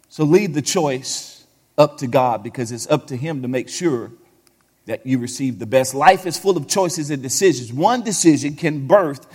So 0.08 0.24
leave 0.24 0.54
the 0.54 0.62
choice 0.62 1.46
up 1.76 1.98
to 1.98 2.06
God 2.06 2.42
because 2.42 2.72
it's 2.72 2.86
up 2.88 3.06
to 3.08 3.16
Him 3.16 3.42
to 3.42 3.48
make 3.48 3.68
sure 3.68 4.10
that 4.86 5.06
you 5.06 5.18
receive 5.18 5.58
the 5.58 5.66
best. 5.66 5.94
Life 5.94 6.26
is 6.26 6.38
full 6.38 6.56
of 6.56 6.66
choices 6.66 7.10
and 7.10 7.22
decisions. 7.22 7.72
One 7.72 8.02
decision 8.02 8.56
can 8.56 8.86
birth 8.86 9.26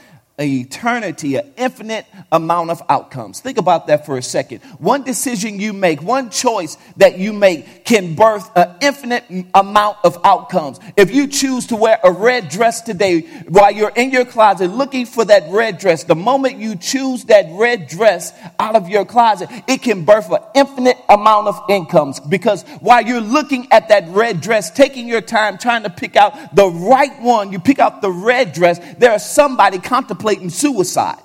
eternity, 0.42 1.36
an 1.36 1.54
infinite 1.58 2.08
amount 2.32 2.72
of 2.72 2.82
outcomes. 2.90 3.40
Think 3.40 3.60
about 3.60 3.86
that 3.88 4.06
for 4.06 4.18
a 4.18 4.24
second. 4.24 4.62
One 4.80 5.04
decision 5.04 5.60
you 5.60 5.74
make, 5.74 6.02
one 6.02 6.32
choice 6.32 6.76
that 6.98 7.20
you 7.20 7.34
make 7.34 7.86
can 7.86 8.16
birth 8.16 8.50
an 8.56 8.76
infinite 8.82 9.26
amount 9.54 9.98
of 10.04 10.18
outcomes. 10.24 10.80
If 10.98 11.14
you 11.14 11.28
choose 11.28 11.68
to 11.68 11.76
wear 11.76 12.00
a 12.04 12.12
red 12.12 12.50
dress 12.50 12.82
today 12.82 13.22
while 13.48 13.72
you're 13.72 13.92
in 13.92 14.10
your 14.10 14.26
closet 14.26 14.72
looking 14.72 15.06
for 15.06 15.24
that 15.26 15.52
red 15.52 15.78
dress, 15.78 16.04
the 16.04 16.16
moment 16.16 16.58
you 16.58 16.76
choose 16.78 17.26
that 17.26 17.46
red 17.52 17.88
dress 17.88 18.34
out 18.58 18.76
of 18.76 18.90
your 18.90 19.06
closet, 19.06 19.50
it 19.68 19.84
can 19.84 20.04
birth 20.04 20.32
an 20.32 20.40
infinite 20.56 20.98
amount 21.10 21.48
of 21.48 21.62
incomes 21.70 22.20
because 22.20 22.64
while 22.80 23.04
you're 23.04 23.22
looking 23.22 23.68
at 23.72 23.90
that 23.90 24.08
red 24.08 24.42
dress, 24.42 24.72
taking 24.72 25.08
your 25.08 25.22
time 25.22 25.60
trying 25.60 25.84
to 25.84 25.92
pick 25.92 26.16
out 26.16 26.56
the 26.56 26.68
right 26.68 27.22
one, 27.22 27.52
you 27.52 27.60
pick 27.60 27.78
out 27.78 28.02
the 28.02 28.12
red 28.12 28.52
dress, 28.52 28.80
there 28.98 29.14
is 29.14 29.24
somebody 29.24 29.78
contemplating 29.78 30.23
contemplating 30.24 30.50
suicide. 30.50 31.20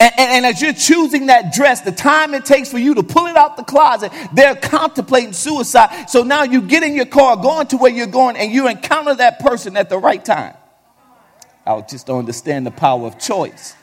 And, 0.00 0.12
and, 0.18 0.30
and, 0.32 0.46
as 0.46 0.60
you're 0.60 0.72
choosing 0.72 1.26
that 1.26 1.52
dress, 1.54 1.80
the 1.82 1.92
time 1.92 2.34
it 2.34 2.44
takes 2.44 2.68
for 2.68 2.78
you 2.78 2.96
to 2.96 3.02
pull 3.02 3.26
it 3.26 3.36
out 3.36 3.56
the 3.56 3.62
closet, 3.62 4.12
they're 4.32 4.56
contemplating 4.56 5.32
suicide. 5.32 6.10
So 6.10 6.24
now 6.24 6.42
you 6.42 6.62
get 6.62 6.82
in 6.82 6.94
your 6.94 7.06
car, 7.06 7.36
going 7.36 7.68
to 7.68 7.76
where 7.76 7.92
you're 7.92 8.08
going, 8.08 8.36
and 8.36 8.50
you 8.50 8.68
encounter 8.68 9.14
that 9.14 9.38
person 9.38 9.76
at 9.76 9.88
the 9.88 9.98
right 9.98 10.22
time. 10.22 10.54
I 11.64 11.80
just 11.82 12.06
don't 12.06 12.18
understand 12.18 12.66
the 12.66 12.72
power 12.72 13.06
of 13.06 13.18
choice. 13.18 13.74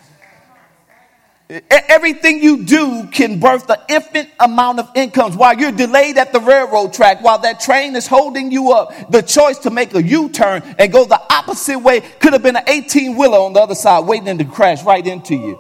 Everything 1.72 2.42
you 2.42 2.64
do 2.64 3.08
can 3.08 3.40
birth 3.40 3.68
the 3.68 3.78
infinite 3.90 4.30
amount 4.40 4.80
of 4.80 4.90
incomes 4.96 5.36
while 5.36 5.58
you're 5.60 5.74
delayed 5.74 6.18
at 6.18 6.32
the 6.32 6.40
railroad 6.40 6.94
track, 6.94 7.22
while 7.22 7.40
that 7.40 7.60
train 7.60 7.96
is 7.98 8.08
holding 8.08 8.52
you 8.52 8.72
up. 8.72 9.12
The 9.12 9.22
choice 9.22 9.58
to 9.60 9.70
make 9.70 9.94
a 9.94 10.02
U 10.02 10.30
turn 10.30 10.64
and 10.80 10.92
go 10.94 11.04
the 11.04 11.22
opposite 11.30 11.80
way 11.80 12.00
could 12.00 12.32
have 12.32 12.42
been 12.42 12.56
an 12.56 12.64
18 12.68 13.18
wheeler 13.18 13.40
on 13.40 13.52
the 13.52 13.60
other 13.60 13.76
side 13.76 14.06
waiting 14.06 14.38
to 14.38 14.46
crash 14.46 14.84
right 14.84 15.06
into 15.06 15.36
you. 15.36 15.60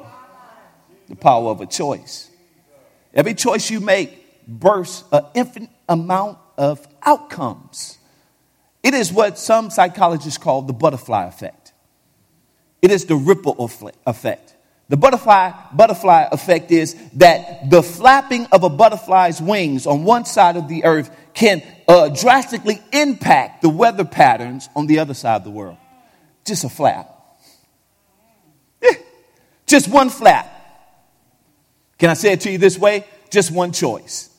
The 1.09 1.15
power 1.17 1.49
of 1.51 1.59
a 1.59 1.65
choice. 1.65 2.29
Every 3.13 3.33
choice 3.33 3.69
you 3.69 3.81
make 3.81 4.47
births 4.47 5.03
an 5.11 5.25
infinite 5.33 5.71
amount 5.89 6.37
of 6.57 6.87
outcomes. 7.03 7.97
It 8.81 8.93
is 8.93 9.11
what 9.11 9.37
some 9.37 9.69
psychologists 9.69 10.37
call 10.37 10.61
the 10.61 10.73
butterfly 10.73 11.25
effect. 11.25 11.73
It 12.81 12.91
is 12.91 13.05
the 13.05 13.15
ripple 13.15 13.55
effect. 14.07 14.50
The 14.91 14.97
butterfly, 14.97 15.53
butterfly 15.71 16.27
effect 16.33 16.69
is 16.69 16.97
that 17.13 17.69
the 17.69 17.81
flapping 17.81 18.45
of 18.47 18.65
a 18.65 18.69
butterfly's 18.69 19.41
wings 19.41 19.87
on 19.87 20.03
one 20.03 20.25
side 20.25 20.57
of 20.57 20.67
the 20.67 20.83
earth 20.83 21.09
can 21.33 21.63
uh, 21.87 22.09
drastically 22.09 22.81
impact 22.91 23.61
the 23.61 23.69
weather 23.69 24.03
patterns 24.03 24.67
on 24.75 24.87
the 24.87 24.99
other 24.99 25.13
side 25.13 25.37
of 25.37 25.43
the 25.45 25.49
world. 25.49 25.77
Just 26.45 26.65
a 26.65 26.69
flap. 26.69 27.09
Yeah. 28.81 28.89
Just 29.65 29.87
one 29.87 30.09
flap. 30.09 30.49
Can 31.97 32.09
I 32.09 32.13
say 32.13 32.33
it 32.33 32.41
to 32.41 32.51
you 32.51 32.57
this 32.57 32.77
way? 32.77 33.05
Just 33.29 33.49
one 33.49 33.71
choice. 33.71 34.29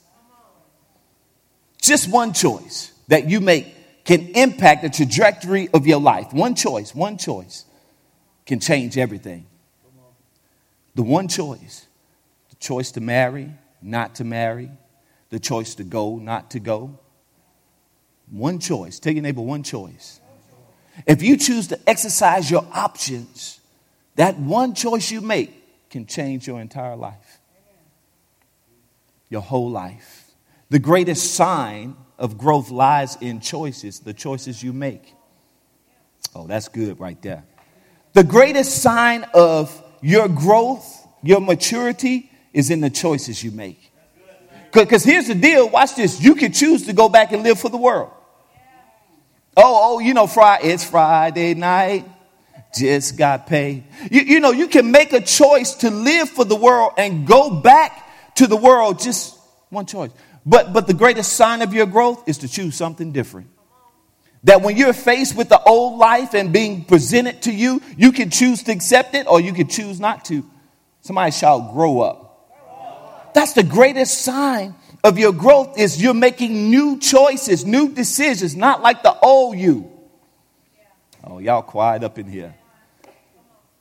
Just 1.80 2.10
one 2.10 2.34
choice 2.34 2.92
that 3.08 3.26
you 3.26 3.40
make 3.40 4.04
can 4.04 4.28
impact 4.34 4.82
the 4.82 4.90
trajectory 4.90 5.70
of 5.72 5.86
your 5.86 5.98
life. 5.98 6.30
One 6.34 6.54
choice, 6.54 6.94
one 6.94 7.16
choice 7.16 7.64
can 8.44 8.60
change 8.60 8.98
everything. 8.98 9.46
The 10.94 11.02
one 11.02 11.28
choice 11.28 11.86
the 12.50 12.56
choice 12.56 12.92
to 12.92 13.00
marry, 13.00 13.50
not 13.80 14.16
to 14.16 14.24
marry, 14.24 14.70
the 15.30 15.40
choice 15.40 15.74
to 15.76 15.84
go, 15.84 16.16
not 16.16 16.50
to 16.50 16.60
go. 16.60 16.98
One 18.30 18.58
choice. 18.58 18.98
Tell 18.98 19.12
your 19.12 19.22
neighbor 19.22 19.40
one 19.40 19.62
choice. 19.62 20.20
If 21.06 21.22
you 21.22 21.38
choose 21.38 21.68
to 21.68 21.80
exercise 21.88 22.50
your 22.50 22.66
options, 22.74 23.58
that 24.16 24.38
one 24.38 24.74
choice 24.74 25.10
you 25.10 25.22
make 25.22 25.88
can 25.88 26.04
change 26.04 26.46
your 26.46 26.60
entire 26.60 26.96
life, 26.96 27.40
your 29.30 29.40
whole 29.40 29.70
life. 29.70 30.30
The 30.68 30.78
greatest 30.78 31.34
sign 31.34 31.96
of 32.18 32.36
growth 32.36 32.70
lies 32.70 33.16
in 33.20 33.40
choices, 33.40 34.00
the 34.00 34.12
choices 34.12 34.62
you 34.62 34.74
make. 34.74 35.14
Oh, 36.34 36.46
that's 36.46 36.68
good 36.68 37.00
right 37.00 37.20
there. 37.22 37.44
The 38.12 38.24
greatest 38.24 38.82
sign 38.82 39.24
of 39.32 39.82
your 40.02 40.28
growth, 40.28 41.06
your 41.22 41.40
maturity 41.40 42.30
is 42.52 42.70
in 42.70 42.80
the 42.80 42.90
choices 42.90 43.42
you 43.42 43.50
make. 43.50 43.90
Because 44.72 45.04
here's 45.04 45.28
the 45.28 45.34
deal 45.34 45.68
watch 45.68 45.94
this. 45.94 46.22
You 46.22 46.34
can 46.34 46.52
choose 46.52 46.86
to 46.86 46.92
go 46.92 47.08
back 47.08 47.32
and 47.32 47.42
live 47.42 47.60
for 47.60 47.68
the 47.68 47.76
world. 47.76 48.10
Oh, 49.56 49.96
oh, 49.96 49.98
you 49.98 50.14
know, 50.14 50.26
Friday, 50.26 50.68
it's 50.68 50.84
Friday 50.84 51.54
night. 51.54 52.08
Just 52.74 53.18
got 53.18 53.46
paid. 53.46 53.84
You, 54.10 54.22
you 54.22 54.40
know, 54.40 54.50
you 54.50 54.66
can 54.66 54.90
make 54.90 55.12
a 55.12 55.20
choice 55.20 55.74
to 55.76 55.90
live 55.90 56.30
for 56.30 56.44
the 56.44 56.56
world 56.56 56.94
and 56.96 57.26
go 57.26 57.50
back 57.50 58.34
to 58.36 58.46
the 58.46 58.56
world. 58.56 58.98
Just 58.98 59.38
one 59.68 59.84
choice. 59.84 60.10
But, 60.46 60.72
but 60.72 60.86
the 60.86 60.94
greatest 60.94 61.34
sign 61.34 61.60
of 61.60 61.74
your 61.74 61.84
growth 61.84 62.26
is 62.26 62.38
to 62.38 62.48
choose 62.48 62.74
something 62.74 63.12
different. 63.12 63.48
That 64.44 64.62
when 64.62 64.76
you're 64.76 64.92
faced 64.92 65.36
with 65.36 65.48
the 65.48 65.62
old 65.62 65.98
life 65.98 66.34
and 66.34 66.52
being 66.52 66.84
presented 66.84 67.42
to 67.42 67.52
you, 67.52 67.80
you 67.96 68.12
can 68.12 68.30
choose 68.30 68.62
to 68.64 68.72
accept 68.72 69.14
it 69.14 69.26
or 69.26 69.40
you 69.40 69.52
can 69.52 69.68
choose 69.68 70.00
not 70.00 70.24
to. 70.26 70.44
Somebody 71.00 71.30
shall 71.30 71.72
grow 71.72 72.00
up. 72.00 73.32
That's 73.34 73.52
the 73.52 73.62
greatest 73.62 74.22
sign 74.22 74.74
of 75.04 75.18
your 75.18 75.32
growth 75.32 75.78
is 75.78 76.02
you're 76.02 76.14
making 76.14 76.70
new 76.70 76.98
choices, 76.98 77.64
new 77.64 77.88
decisions, 77.88 78.54
not 78.54 78.82
like 78.82 79.02
the 79.02 79.16
old 79.20 79.56
you. 79.56 79.90
Oh, 81.24 81.38
y'all 81.38 81.62
quiet 81.62 82.04
up 82.04 82.18
in 82.18 82.26
here. 82.26 82.54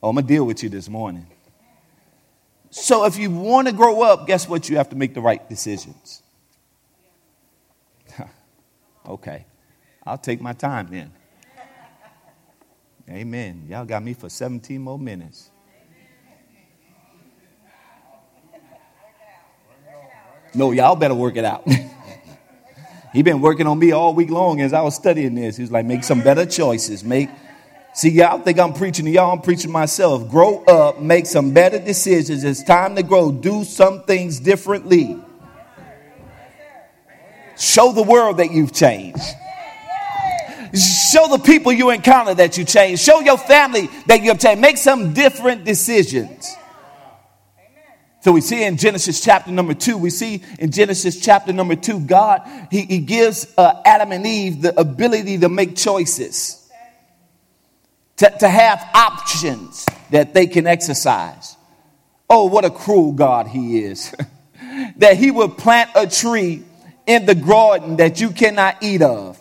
Oh, 0.02 0.10
I'm 0.10 0.16
going 0.16 0.26
to 0.26 0.34
deal 0.34 0.46
with 0.46 0.64
you 0.64 0.70
this 0.70 0.90
morning. 0.90 1.28
So, 2.70 3.06
if 3.06 3.18
you 3.18 3.30
want 3.30 3.68
to 3.68 3.74
grow 3.74 4.02
up, 4.02 4.26
guess 4.28 4.48
what? 4.48 4.70
You 4.70 4.78
have 4.78 4.90
to 4.90 4.96
make 4.96 5.14
the 5.14 5.22
right 5.22 5.48
decisions. 5.50 6.24
okay. 9.08 9.46
I'll 10.06 10.18
take 10.18 10.42
my 10.42 10.54
time 10.54 10.88
then. 10.90 11.12
Amen. 13.10 13.66
Y'all 13.68 13.86
got 13.86 14.04
me 14.04 14.14
for 14.14 14.30
17 14.30 14.82
more 14.82 14.98
minutes. 14.98 15.52
No, 20.54 20.72
y'all 20.72 20.96
better 20.96 21.16
work 21.16 21.38
it 21.38 21.46
out. 21.46 21.66
he 23.14 23.22
been 23.22 23.42
working 23.42 23.68
on 23.68 23.80
me 23.80 23.92
all 23.92 24.14
week 24.14 24.30
long 24.30 24.62
as 24.62 24.74
I 24.74 24.82
was 24.82 24.96
studying 24.96 25.36
this. 25.36 25.58
He 25.58 25.64
was 25.64 25.72
like, 25.72 25.86
make 25.86 26.04
some 26.04 26.22
better 26.22 26.46
choices. 26.46 27.04
Make 27.04 27.30
see, 27.94 28.10
y'all 28.10 28.40
think 28.40 28.60
I'm 28.60 28.74
preaching 28.74 29.06
to 29.06 29.12
y'all, 29.12 29.32
I'm 29.32 29.42
preaching 29.42 29.72
myself. 29.72 30.30
Grow 30.30 30.64
up, 30.66 31.00
make 31.00 31.26
some 31.26 31.54
better 31.54 31.80
decisions. 31.80 32.44
It's 32.44 32.64
time 32.64 32.96
to 32.96 33.04
grow. 33.04 33.32
Do 33.32 33.64
some 33.64 34.04
things 34.04 34.40
differently. 34.40 35.18
Show 37.58 37.92
the 37.92 38.04
world 38.04 38.38
that 38.38 38.52
you've 38.52 38.74
changed. 38.74 39.22
Show 40.74 41.28
the 41.28 41.40
people 41.44 41.74
you 41.74 41.90
encounter 41.90 42.34
that 42.36 42.58
you 42.58 42.64
change. 42.64 43.00
Show 43.00 43.20
your 43.20 43.38
family 43.38 43.90
that 44.08 44.22
you 44.22 44.30
have 44.30 44.40
changed. 44.40 44.62
Make 44.62 44.78
some 44.78 45.14
different 45.14 45.66
decisions. 45.66 46.56
So 48.22 48.32
we 48.32 48.42
see 48.42 48.64
in 48.64 48.78
Genesis 48.78 49.20
chapter 49.20 49.52
number 49.52 49.74
two, 49.74 49.98
we 49.98 50.12
see 50.12 50.44
in 50.60 50.72
Genesis 50.72 51.20
chapter 51.20 51.52
number 51.52 51.76
two, 51.76 52.00
God, 52.00 52.48
He, 52.70 52.84
he 52.84 53.00
gives 53.00 53.52
uh, 53.58 53.82
Adam 53.84 54.12
and 54.12 54.26
Eve 54.26 54.62
the 54.62 54.80
ability 54.80 55.40
to 55.40 55.50
make 55.50 55.76
choices, 55.76 56.72
to, 58.18 58.30
to 58.40 58.48
have 58.48 58.88
options 58.94 59.88
that 60.12 60.36
they 60.36 60.46
can 60.46 60.68
exercise. 60.68 61.58
Oh, 62.30 62.46
what 62.46 62.64
a 62.64 62.70
cruel 62.70 63.12
God 63.12 63.48
He 63.48 63.80
is. 63.84 64.14
that 64.98 65.18
He 65.18 65.32
would 65.32 65.58
plant 65.58 65.90
a 65.96 66.08
tree 66.08 66.64
in 67.08 67.26
the 67.26 67.36
garden 67.36 67.98
that 67.98 68.22
you 68.22 68.30
cannot 68.30 68.84
eat 68.84 69.02
of 69.02 69.41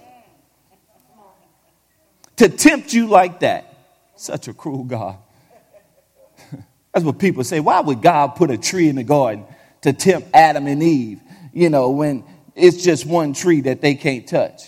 to 2.41 2.49
tempt 2.49 2.95
you 2.95 3.07
like 3.07 3.41
that. 3.41 3.67
Such 4.17 4.49
a 4.49 4.55
cruel 4.55 4.85
God. 4.85 5.19
That's 6.95 7.05
what 7.05 7.19
people 7.19 7.45
say. 7.45 7.61
Why 7.61 7.81
would 7.81 8.01
God 8.01 8.29
put 8.29 8.51
a 8.51 8.57
tree 8.57 8.89
in 8.89 8.97
the 8.97 9.05
garden 9.05 9.45
to 9.83 9.93
tempt 9.93 10.29
Adam 10.33 10.67
and 10.67 10.83
Eve, 10.83 11.21
you 11.53 11.69
know, 11.69 11.91
when 11.91 12.25
it's 12.55 12.83
just 12.83 13.05
one 13.05 13.35
tree 13.35 13.61
that 13.63 13.83
they 13.83 13.95
can't 13.95 14.27
touch? 14.27 14.63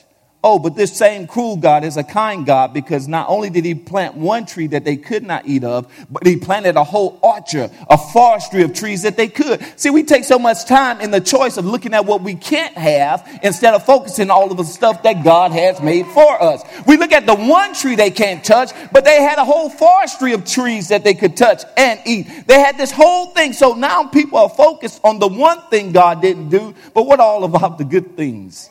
Oh, 0.45 0.59
but 0.59 0.75
this 0.75 0.97
same 0.97 1.29
cruel 1.29 1.57
God 1.57 1.85
is 1.85 1.97
a 1.97 2.03
kind 2.03 2.45
God 2.45 2.75
because 2.75 3.07
not 3.07 3.29
only 3.29 3.49
did 3.49 3.65
he 3.65 3.77
plant 3.77 4.17
one 4.17 4.45
tree 4.45 4.67
that 4.69 4.85
they 4.85 4.97
could 4.97 5.23
not 5.23 5.47
eat 5.47 5.63
of, 5.63 5.87
but 6.11 6.27
he 6.27 6.37
planted 6.37 6.75
a 6.75 6.83
whole 6.83 7.21
orchard, 7.23 7.71
a 7.89 7.97
forestry 7.97 8.63
of 8.63 8.75
trees 8.75 9.03
that 9.03 9.17
they 9.17 9.29
could. 9.29 9.65
See, 9.77 9.91
we 9.91 10.03
take 10.03 10.25
so 10.25 10.41
much 10.41 10.65
time 10.65 11.01
in 11.01 11.13
the 11.13 11.21
choice 11.21 11.59
of 11.59 11.65
looking 11.65 11.95
at 11.95 12.07
what 12.07 12.23
we 12.23 12.35
can't 12.35 12.77
have 12.77 13.41
instead 13.45 13.73
of 13.75 13.87
focusing 13.87 14.31
all 14.31 14.51
of 14.51 14.57
the 14.57 14.65
stuff 14.65 15.05
that 15.05 15.23
God 15.23 15.53
has 15.53 15.81
made 15.81 16.07
for 16.09 16.43
us. 16.43 16.65
We 16.89 16.97
look 16.97 17.13
at 17.13 17.25
the 17.25 17.37
one 17.37 17.73
tree 17.73 17.95
they 17.95 18.11
can't 18.11 18.45
touch, 18.45 18.73
but 18.91 19.05
they 19.05 19.23
had 19.23 19.39
a 19.39 19.45
whole 19.45 19.71
forestry 19.71 20.33
of 20.33 20.45
trees 20.45 20.89
that 20.89 21.05
they 21.05 21.15
could 21.15 21.37
touch 21.37 21.63
and 21.77 22.01
eat. 22.05 22.49
They 22.49 22.59
had 22.59 22.77
this 22.77 22.91
whole 22.91 23.27
thing. 23.27 23.53
So 23.53 23.75
now 23.75 24.05
people 24.05 24.39
are 24.39 24.49
focused 24.49 25.01
on 25.05 25.21
the 25.21 25.29
one 25.29 25.61
thing 25.71 25.93
God 25.93 26.21
didn't 26.21 26.49
do, 26.49 26.75
but 26.95 27.05
what 27.05 27.21
all 27.21 27.45
about 27.45 27.79
the 27.79 27.85
good 27.85 28.17
things? 28.17 28.71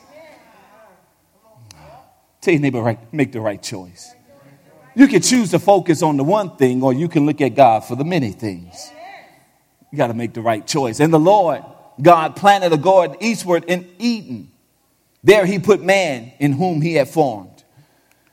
Tell 2.42 2.52
your 2.52 2.60
neighbor, 2.60 2.82
right, 2.82 2.98
make 3.14 3.30
the 3.30 3.40
right 3.40 3.62
choice. 3.62 4.16
You 4.96 5.06
can 5.06 5.22
choose 5.22 5.52
to 5.52 5.60
focus 5.60 6.02
on 6.02 6.16
the 6.16 6.24
one 6.24 6.56
thing, 6.56 6.82
or 6.82 6.92
you 6.92 7.08
can 7.08 7.24
look 7.24 7.40
at 7.40 7.54
God 7.54 7.84
for 7.84 7.94
the 7.94 8.04
many 8.04 8.32
things. 8.32 8.90
You 9.92 9.96
got 9.96 10.08
to 10.08 10.14
make 10.14 10.34
the 10.34 10.42
right 10.42 10.66
choice. 10.66 10.98
And 10.98 11.12
the 11.12 11.20
Lord, 11.20 11.62
God 12.00 12.34
planted 12.34 12.72
a 12.72 12.76
garden 12.76 13.16
eastward 13.20 13.64
in 13.68 13.88
Eden. 13.98 14.50
There 15.22 15.46
he 15.46 15.60
put 15.60 15.82
man 15.82 16.32
in 16.40 16.52
whom 16.52 16.82
he 16.82 16.94
had 16.94 17.08
formed. 17.08 17.62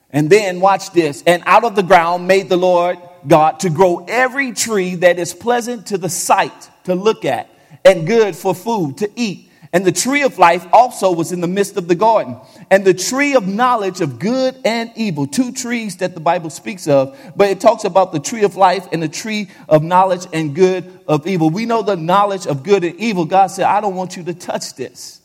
And 0.10 0.28
then, 0.28 0.60
watch 0.60 0.92
this, 0.92 1.22
and 1.28 1.44
out 1.46 1.64
of 1.64 1.76
the 1.76 1.84
ground 1.84 2.28
made 2.28 2.50
the 2.50 2.58
Lord 2.58 2.98
God 3.28 3.60
to 3.60 3.70
grow 3.70 4.06
every 4.08 4.54
tree 4.54 4.96
that 4.96 5.20
is 5.20 5.36
pleasant 5.36 5.86
to 5.88 6.00
the 6.00 6.10
sight 6.10 6.72
to 6.86 6.96
look 6.96 7.26
at 7.26 7.48
and 7.86 8.08
good 8.08 8.36
for 8.36 8.56
food 8.56 8.98
to 8.98 9.12
eat. 9.16 9.49
And 9.72 9.86
the 9.86 9.92
tree 9.92 10.24
of 10.24 10.40
life 10.40 10.66
also 10.74 11.12
was 11.12 11.32
in 11.32 11.42
the 11.42 11.48
midst 11.48 11.78
of 11.78 11.88
the 11.88 11.94
garden. 11.94 12.38
And 12.72 12.84
the 12.84 12.94
tree 12.94 13.36
of 13.36 13.48
knowledge 13.48 14.02
of 14.02 14.18
good 14.18 14.60
and 14.66 14.92
evil, 14.96 15.28
two 15.28 15.52
trees 15.52 15.98
that 15.98 16.16
the 16.16 16.20
Bible 16.20 16.50
speaks 16.50 16.88
of, 16.88 17.16
but 17.36 17.50
it 17.50 17.60
talks 17.60 17.84
about 17.84 18.12
the 18.12 18.20
tree 18.20 18.44
of 18.44 18.56
life 18.56 18.88
and 18.92 19.04
the 19.04 19.08
tree 19.08 19.50
of 19.68 19.84
knowledge 19.84 20.26
and 20.34 20.56
good 20.56 21.00
of 21.08 21.28
evil. 21.28 21.52
We 21.52 21.66
know 21.66 21.84
the 21.84 21.96
knowledge 21.96 22.48
of 22.48 22.64
good 22.64 22.84
and 22.84 22.96
evil. 23.00 23.26
God 23.26 23.48
said, 23.48 23.66
I 23.66 23.80
don't 23.80 23.96
want 23.96 24.18
you 24.18 24.24
to 24.24 24.34
touch 24.34 24.74
this. 24.76 25.22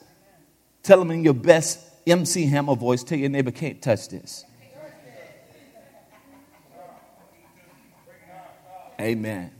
Tell 0.83 0.99
them 0.99 1.11
in 1.11 1.25
your 1.25 1.35
best 1.35 1.81
MC 2.07 2.45
Hammer 2.47 2.75
voice, 2.75 3.03
tell 3.03 3.19
your 3.19 3.31
neighbor, 3.31 3.51
can't 3.51 3.81
touch 3.81 4.11
this. 4.11 4.45
Amen. 9.01 9.51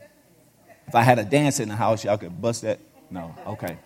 If 0.87 0.95
I 0.95 1.03
had 1.03 1.19
a 1.19 1.25
dance 1.25 1.59
in 1.59 1.69
the 1.69 1.75
house, 1.75 2.05
y'all 2.05 2.19
could 2.19 2.41
bust 2.41 2.63
that. 2.63 2.79
No, 3.11 3.35
okay. 3.47 3.79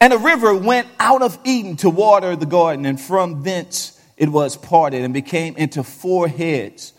And 0.00 0.12
a 0.12 0.18
river 0.18 0.54
went 0.54 0.88
out 0.98 1.22
of 1.22 1.38
Eden 1.44 1.76
to 1.78 1.90
water 1.90 2.36
the 2.36 2.46
garden, 2.46 2.84
and 2.84 3.00
from 3.00 3.42
thence 3.42 4.00
it 4.16 4.28
was 4.28 4.56
parted 4.56 5.02
and 5.02 5.14
became 5.14 5.56
into 5.56 5.82
four 5.82 6.28
heads. 6.28 6.92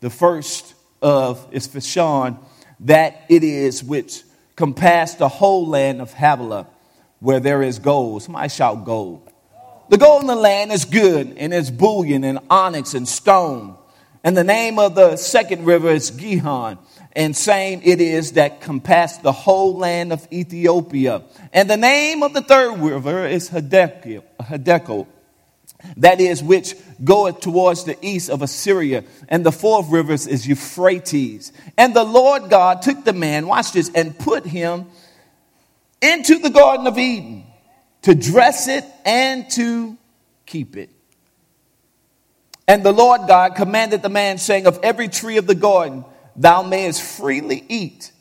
The 0.00 0.10
first 0.10 0.74
of 1.02 1.46
is 1.50 1.68
Pishon, 1.68 2.38
that 2.80 3.22
it 3.28 3.44
is 3.44 3.82
which 3.82 4.22
compassed 4.56 5.18
the 5.18 5.28
whole 5.28 5.66
land 5.66 6.00
of 6.00 6.12
Havilah, 6.12 6.66
where 7.20 7.40
there 7.40 7.62
is 7.62 7.78
gold. 7.78 8.22
Somebody 8.22 8.48
shout 8.48 8.84
gold. 8.84 9.30
The 9.88 9.98
gold 9.98 10.22
in 10.22 10.28
the 10.28 10.34
land 10.36 10.72
is 10.72 10.84
good, 10.84 11.36
and 11.36 11.52
it's 11.52 11.70
bullion 11.70 12.24
and 12.24 12.38
onyx 12.48 12.94
and 12.94 13.06
stone. 13.06 13.76
And 14.24 14.36
the 14.36 14.44
name 14.44 14.78
of 14.78 14.94
the 14.94 15.16
second 15.16 15.66
river 15.66 15.90
is 15.90 16.10
Gihon 16.10 16.78
and 17.16 17.36
same 17.36 17.80
it 17.84 18.00
is 18.00 18.32
that 18.32 18.60
compassed 18.60 19.22
the 19.22 19.32
whole 19.32 19.76
land 19.76 20.12
of 20.12 20.26
Ethiopia. 20.32 21.22
And 21.52 21.70
the 21.70 21.76
name 21.76 22.22
of 22.22 22.34
the 22.34 22.42
third 22.42 22.78
river 22.80 23.26
is 23.26 23.50
Hiddekel, 23.50 25.06
that 25.98 26.20
is, 26.20 26.42
which 26.42 26.74
goeth 27.04 27.40
towards 27.40 27.84
the 27.84 27.96
east 28.04 28.30
of 28.30 28.42
Assyria. 28.42 29.04
And 29.28 29.46
the 29.46 29.52
fourth 29.52 29.88
river 29.90 30.14
is 30.14 30.46
Euphrates. 30.46 31.52
And 31.76 31.94
the 31.94 32.04
Lord 32.04 32.50
God 32.50 32.82
took 32.82 33.04
the 33.04 33.12
man, 33.12 33.46
watch 33.46 33.72
this, 33.72 33.90
and 33.94 34.18
put 34.18 34.44
him 34.44 34.86
into 36.02 36.38
the 36.38 36.50
Garden 36.50 36.86
of 36.86 36.98
Eden 36.98 37.44
to 38.02 38.14
dress 38.14 38.66
it 38.66 38.84
and 39.04 39.48
to 39.50 39.96
keep 40.46 40.76
it. 40.76 40.90
And 42.66 42.82
the 42.82 42.92
Lord 42.92 43.22
God 43.28 43.54
commanded 43.56 44.02
the 44.02 44.08
man, 44.08 44.38
saying, 44.38 44.66
Of 44.66 44.80
every 44.82 45.08
tree 45.08 45.36
of 45.36 45.46
the 45.46 45.54
garden, 45.54 46.04
thou 46.34 46.62
mayest 46.62 47.02
freely 47.02 47.64
eat. 47.68 48.12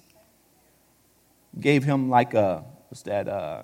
Gave 1.59 1.83
him 1.83 2.09
like 2.09 2.33
a, 2.33 2.63
what's 2.89 3.03
that, 3.03 3.27
uh, 3.27 3.63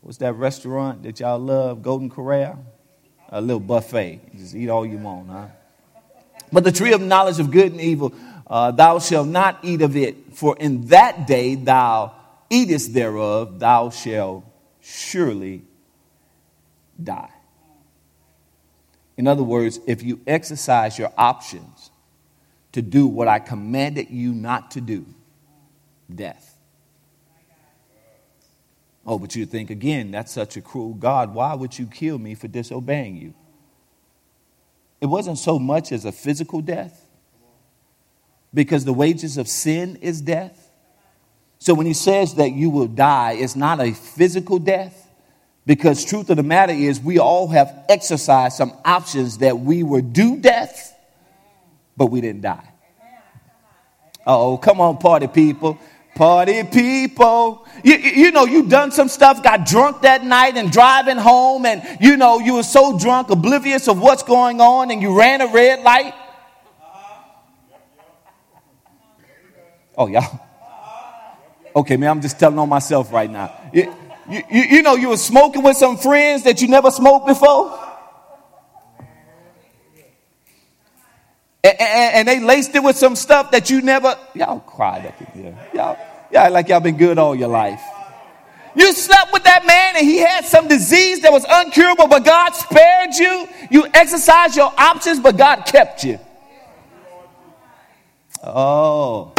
what's 0.00 0.18
that 0.18 0.34
restaurant 0.34 1.02
that 1.04 1.20
y'all 1.20 1.38
love, 1.38 1.82
Golden 1.82 2.10
Corral? 2.10 2.64
A 3.28 3.40
little 3.40 3.60
buffet. 3.60 4.20
just 4.36 4.54
eat 4.54 4.68
all 4.68 4.86
you 4.86 4.98
want, 4.98 5.28
huh? 5.28 5.46
But 6.52 6.64
the 6.64 6.72
tree 6.72 6.92
of 6.92 7.00
knowledge 7.00 7.40
of 7.40 7.50
good 7.50 7.72
and 7.72 7.80
evil, 7.80 8.14
uh, 8.46 8.70
thou 8.70 8.98
shalt 8.98 9.26
not 9.26 9.58
eat 9.62 9.82
of 9.82 9.96
it, 9.96 10.34
for 10.34 10.56
in 10.56 10.86
that 10.86 11.26
day 11.26 11.56
thou 11.56 12.14
eatest 12.50 12.94
thereof, 12.94 13.58
thou 13.58 13.90
shalt 13.90 14.44
surely 14.80 15.62
die. 17.02 17.30
In 19.16 19.26
other 19.26 19.42
words, 19.42 19.80
if 19.86 20.02
you 20.02 20.20
exercise 20.26 20.98
your 20.98 21.12
options, 21.16 21.90
to 22.72 22.82
do 22.82 23.06
what 23.06 23.26
I 23.26 23.38
commanded 23.38 24.10
you 24.10 24.34
not 24.34 24.72
to 24.72 24.82
do 24.82 25.06
death. 26.14 26.58
Oh, 29.06 29.18
but 29.18 29.34
you 29.34 29.46
think 29.46 29.70
again, 29.70 30.10
that's 30.10 30.30
such 30.32 30.58
a 30.58 30.60
cruel 30.60 30.92
God. 30.92 31.32
Why 31.32 31.54
would 31.54 31.78
you 31.78 31.86
kill 31.86 32.18
me 32.18 32.34
for 32.34 32.48
disobeying 32.48 33.16
you? 33.16 33.32
It 35.00 35.06
wasn't 35.06 35.38
so 35.38 35.58
much 35.58 35.90
as 35.90 36.04
a 36.04 36.12
physical 36.12 36.60
death, 36.60 37.02
because 38.52 38.84
the 38.84 38.92
wages 38.92 39.38
of 39.38 39.48
sin 39.48 39.96
is 40.02 40.20
death. 40.20 40.70
So 41.58 41.72
when 41.72 41.86
he 41.86 41.94
says 41.94 42.34
that 42.34 42.52
you 42.52 42.68
will 42.68 42.88
die, 42.88 43.32
it's 43.38 43.56
not 43.56 43.80
a 43.80 43.92
physical 43.92 44.58
death, 44.58 45.05
because 45.66 46.04
truth 46.04 46.30
of 46.30 46.36
the 46.36 46.42
matter 46.42 46.72
is 46.72 47.00
we 47.00 47.18
all 47.18 47.48
have 47.48 47.84
exercised 47.88 48.56
some 48.56 48.72
options 48.84 49.38
that 49.38 49.58
we 49.58 49.82
were 49.82 50.00
due 50.00 50.38
death 50.38 50.96
but 51.96 52.06
we 52.06 52.20
didn't 52.20 52.42
die. 52.42 52.72
Oh, 54.26 54.58
come 54.58 54.80
on, 54.80 54.98
party 54.98 55.28
people. 55.28 55.78
Party 56.14 56.64
people. 56.64 57.66
You, 57.84 57.94
you 57.96 58.30
know, 58.32 58.44
you 58.44 58.68
done 58.68 58.90
some 58.90 59.08
stuff, 59.08 59.42
got 59.42 59.66
drunk 59.66 60.02
that 60.02 60.24
night 60.24 60.56
and 60.56 60.70
driving 60.70 61.16
home, 61.16 61.66
and 61.66 61.82
you 62.00 62.16
know, 62.16 62.38
you 62.38 62.54
were 62.54 62.62
so 62.62 62.98
drunk, 62.98 63.30
oblivious 63.30 63.86
of 63.88 64.00
what's 64.00 64.22
going 64.22 64.60
on, 64.60 64.90
and 64.90 65.00
you 65.00 65.16
ran 65.16 65.40
a 65.40 65.46
red 65.46 65.82
light. 65.82 66.14
Oh, 69.96 70.08
y'all. 70.08 70.40
Okay, 71.74 71.96
man, 71.96 72.10
I'm 72.10 72.20
just 72.22 72.38
telling 72.38 72.58
on 72.58 72.68
myself 72.68 73.12
right 73.12 73.30
now. 73.30 73.52
You, 74.28 74.42
you, 74.50 74.62
you 74.62 74.82
know, 74.82 74.96
you 74.96 75.08
were 75.08 75.16
smoking 75.16 75.62
with 75.62 75.76
some 75.76 75.96
friends 75.96 76.42
that 76.44 76.60
you 76.60 76.68
never 76.68 76.90
smoked 76.90 77.26
before. 77.26 77.78
And, 81.62 81.80
and, 81.80 82.14
and, 82.14 82.28
they 82.28 82.40
laced 82.40 82.74
it 82.76 82.82
with 82.82 82.96
some 82.96 83.16
stuff 83.16 83.50
that 83.50 83.70
you 83.70 83.82
never, 83.82 84.16
y'all 84.34 84.60
cried 84.60 85.06
up 85.06 85.20
in 85.20 85.42
here. 85.42 85.68
Y'all, 85.74 85.98
y'all 86.30 86.52
like 86.52 86.68
y'all 86.68 86.78
been 86.78 86.96
good 86.96 87.18
all 87.18 87.34
your 87.34 87.48
life. 87.48 87.82
You 88.76 88.92
slept 88.92 89.32
with 89.32 89.44
that 89.44 89.66
man 89.66 89.96
and 89.96 90.06
he 90.06 90.18
had 90.18 90.44
some 90.44 90.68
disease 90.68 91.22
that 91.22 91.32
was 91.32 91.44
uncurable, 91.44 92.08
but 92.08 92.24
God 92.24 92.50
spared 92.50 93.14
you. 93.14 93.48
You 93.70 93.86
exercised 93.92 94.54
your 94.54 94.72
options, 94.76 95.18
but 95.18 95.36
God 95.36 95.62
kept 95.62 96.04
you. 96.04 96.20
Oh. 98.44 99.32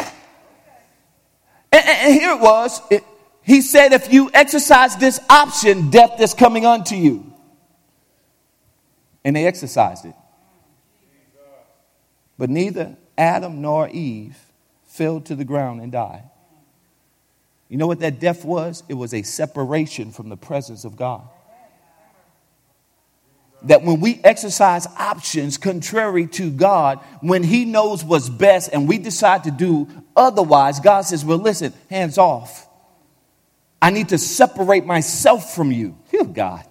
And, 1.72 1.86
and 1.86 2.14
here 2.14 2.32
it 2.32 2.40
was. 2.40 2.82
It, 2.90 3.04
he 3.48 3.62
said, 3.62 3.94
if 3.94 4.12
you 4.12 4.30
exercise 4.34 4.98
this 4.98 5.22
option, 5.30 5.90
death 5.90 6.20
is 6.20 6.34
coming 6.34 6.66
unto 6.66 6.96
you. 6.96 7.34
And 9.24 9.38
they 9.38 9.48
exercised 9.48 10.04
it. 10.04 10.14
But 12.38 12.50
neither 12.50 12.98
Adam 13.18 13.62
nor 13.62 13.88
Eve 13.88 14.38
fell 14.84 15.22
to 15.22 15.34
the 15.34 15.46
ground 15.46 15.80
and 15.80 15.94
died. 15.94 16.24
You 17.70 17.78
know 17.78 17.88
what 17.88 18.02
that 18.02 18.20
death 18.20 18.44
was? 18.44 18.84
It 18.90 18.96
was 18.96 19.14
a 19.14 19.24
separation 19.24 20.12
from 20.12 20.28
the 20.28 20.38
presence 20.38 20.84
of 20.84 20.98
God. 20.98 21.22
That 23.64 23.82
when 23.82 24.02
we 24.02 24.20
exercise 24.26 24.88
options 24.98 25.58
contrary 25.58 26.28
to 26.28 26.52
God, 26.52 27.00
when 27.22 27.44
He 27.44 27.64
knows 27.64 28.04
what's 28.04 28.28
best 28.28 28.72
and 28.74 28.90
we 28.90 28.98
decide 28.98 29.46
to 29.46 29.52
do 29.52 29.88
otherwise, 30.18 30.82
God 30.82 31.04
says, 31.04 31.24
Well, 31.24 31.38
listen, 31.38 31.74
hands 31.90 32.18
off. 32.18 32.67
I 33.82 33.92
need 33.92 34.10
to 34.10 34.18
separate 34.18 34.86
myself 34.86 35.54
from 35.54 35.72
you. 35.72 35.98
God. 36.34 36.66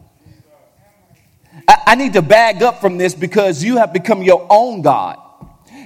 I, 1.69 1.83
I 1.87 1.95
need 1.95 2.15
to 2.15 2.23
bag 2.23 2.63
up 2.63 2.81
from 2.81 2.99
this 2.99 3.15
because 3.15 3.63
you 3.63 3.77
have 3.79 3.93
become 3.93 4.23
your 4.23 4.47
own 4.51 4.83
God. 4.83 5.19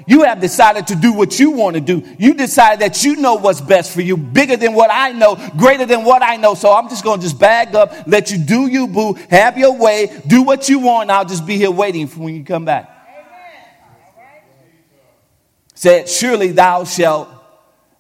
You 0.07 0.25
have 0.25 0.41
decided 0.41 0.89
to 0.89 0.97
do 0.97 1.13
what 1.13 1.39
you 1.39 1.51
want 1.53 1.75
to 1.75 1.81
do. 1.81 2.03
You 2.19 2.35
decide 2.35 2.81
that 2.81 3.05
you 3.05 3.17
know 3.17 3.35
what's 3.35 3.61
best 3.61 3.93
for 3.93 4.01
you, 4.01 4.17
bigger 4.17 4.57
than 4.57 4.75
what 4.75 4.91
I 4.93 5.13
know, 5.13 5.37
greater 5.57 5.87
than 5.87 6.05
what 6.05 6.23
I 6.23 6.37
know. 6.37 6.55
So 6.55 6.73
I'm 6.73 6.89
just 6.89 7.05
going 7.05 7.21
to 7.21 7.23
just 7.23 7.39
bag 7.39 7.75
up, 7.75 7.93
let 8.07 8.31
you 8.31 8.39
do 8.39 8.67
you, 8.67 8.89
boo, 8.89 9.15
have 9.31 9.59
your 9.59 9.77
way, 9.77 10.21
do 10.27 10.43
what 10.43 10.69
you 10.69 10.81
want, 10.81 11.11
I'll 11.11 11.25
just 11.25 11.47
be 11.47 11.57
here 11.57 11.71
waiting 11.71 12.09
for 12.09 12.21
when 12.21 12.35
you 12.35 12.45
come 12.45 12.65
back. 12.65 12.89
Said, 15.75 16.09
Surely 16.09 16.53
thou 16.53 16.85
shalt 16.85 17.29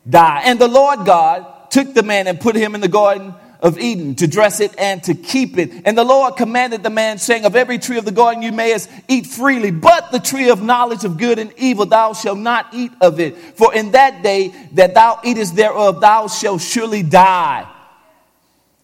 die. 0.08 0.42
And 0.44 0.58
the 0.58 0.68
Lord 0.68 1.06
God 1.06 1.59
took 1.70 1.94
the 1.94 2.02
man 2.02 2.26
and 2.26 2.40
put 2.40 2.56
him 2.56 2.74
in 2.74 2.80
the 2.80 2.88
garden 2.88 3.34
of 3.62 3.78
Eden 3.78 4.14
to 4.16 4.26
dress 4.26 4.60
it 4.60 4.74
and 4.78 5.02
to 5.04 5.14
keep 5.14 5.58
it. 5.58 5.82
And 5.84 5.96
the 5.96 6.04
Lord 6.04 6.36
commanded 6.36 6.82
the 6.82 6.90
man, 6.90 7.18
saying, 7.18 7.44
Of 7.44 7.56
every 7.56 7.78
tree 7.78 7.98
of 7.98 8.04
the 8.04 8.12
garden 8.12 8.42
you 8.42 8.52
mayest 8.52 8.90
eat 9.08 9.26
freely, 9.26 9.70
but 9.70 10.10
the 10.12 10.18
tree 10.18 10.50
of 10.50 10.62
knowledge 10.62 11.04
of 11.04 11.18
good 11.18 11.38
and 11.38 11.52
evil 11.56 11.86
thou 11.86 12.12
shalt 12.12 12.38
not 12.38 12.72
eat 12.72 12.92
of 13.00 13.20
it. 13.20 13.36
For 13.36 13.74
in 13.74 13.92
that 13.92 14.22
day 14.22 14.54
that 14.72 14.94
thou 14.94 15.20
eatest 15.24 15.56
thereof, 15.56 16.00
thou 16.00 16.28
shalt 16.28 16.62
surely 16.62 17.02
die. 17.02 17.70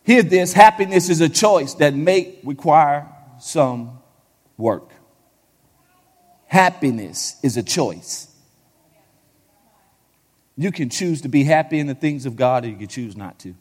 Hear 0.04 0.22
this 0.22 0.52
happiness 0.52 1.08
is 1.08 1.20
a 1.20 1.28
choice 1.28 1.74
that 1.74 1.94
may 1.94 2.38
require 2.44 3.08
some 3.40 3.98
work. 4.56 4.90
Happiness 6.46 7.36
is 7.42 7.56
a 7.56 7.62
choice. 7.62 8.28
You 10.56 10.72
can 10.72 10.88
choose 10.88 11.20
to 11.22 11.28
be 11.28 11.44
happy 11.44 11.78
in 11.78 11.86
the 11.86 11.94
things 11.94 12.24
of 12.26 12.36
God, 12.36 12.64
or 12.64 12.68
you 12.68 12.76
can 12.76 12.88
choose 12.88 13.16
not 13.16 13.38
to. 13.40 13.54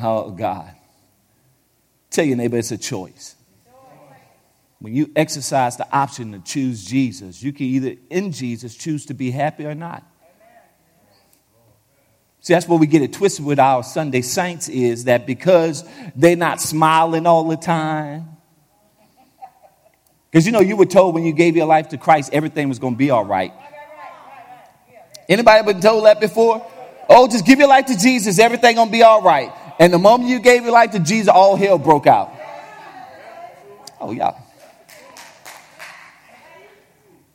Oh, 0.00 0.30
God. 0.30 0.70
Tell 2.10 2.24
your 2.24 2.36
neighbor 2.36 2.58
it's 2.58 2.70
a 2.70 2.78
choice. 2.78 3.34
When 4.80 4.94
you 4.94 5.10
exercise 5.16 5.76
the 5.76 5.90
option 5.92 6.32
to 6.32 6.38
choose 6.40 6.84
Jesus, 6.84 7.42
you 7.42 7.52
can 7.52 7.66
either 7.66 7.96
in 8.10 8.32
Jesus 8.32 8.76
choose 8.76 9.06
to 9.06 9.14
be 9.14 9.30
happy 9.30 9.64
or 9.66 9.74
not. 9.74 10.04
See, 12.40 12.54
that's 12.54 12.68
where 12.68 12.78
we 12.78 12.86
get 12.86 13.02
it 13.02 13.12
twisted 13.12 13.44
with 13.44 13.58
our 13.58 13.82
Sunday 13.82 14.22
saints 14.22 14.68
is 14.68 15.04
that 15.04 15.26
because 15.26 15.84
they're 16.14 16.36
not 16.36 16.60
smiling 16.60 17.26
all 17.26 17.48
the 17.48 17.56
time. 17.56 18.36
Because 20.30 20.46
you 20.46 20.52
know, 20.52 20.60
you 20.60 20.76
were 20.76 20.86
told 20.86 21.14
when 21.14 21.24
you 21.24 21.32
gave 21.32 21.56
your 21.56 21.66
life 21.66 21.88
to 21.88 21.98
Christ, 21.98 22.30
everything 22.32 22.68
was 22.68 22.78
going 22.78 22.94
to 22.94 22.98
be 22.98 23.10
all 23.10 23.24
right. 23.24 23.52
Anybody 25.28 25.72
been 25.72 25.80
told 25.80 26.06
that 26.06 26.20
before? 26.20 26.66
Oh, 27.08 27.28
just 27.28 27.44
give 27.44 27.58
your 27.58 27.68
life 27.68 27.86
to 27.86 27.96
Jesus, 27.96 28.38
everything 28.38 28.76
to 28.76 28.86
be 28.86 29.02
all 29.02 29.22
right. 29.22 29.52
And 29.78 29.92
the 29.92 29.98
moment 29.98 30.30
you 30.30 30.40
gave 30.40 30.62
your 30.62 30.72
life 30.72 30.90
to 30.92 30.98
Jesus, 30.98 31.28
all 31.28 31.56
hell 31.56 31.78
broke 31.78 32.06
out. 32.06 32.32
Oh, 34.00 34.12
yeah. 34.12 34.32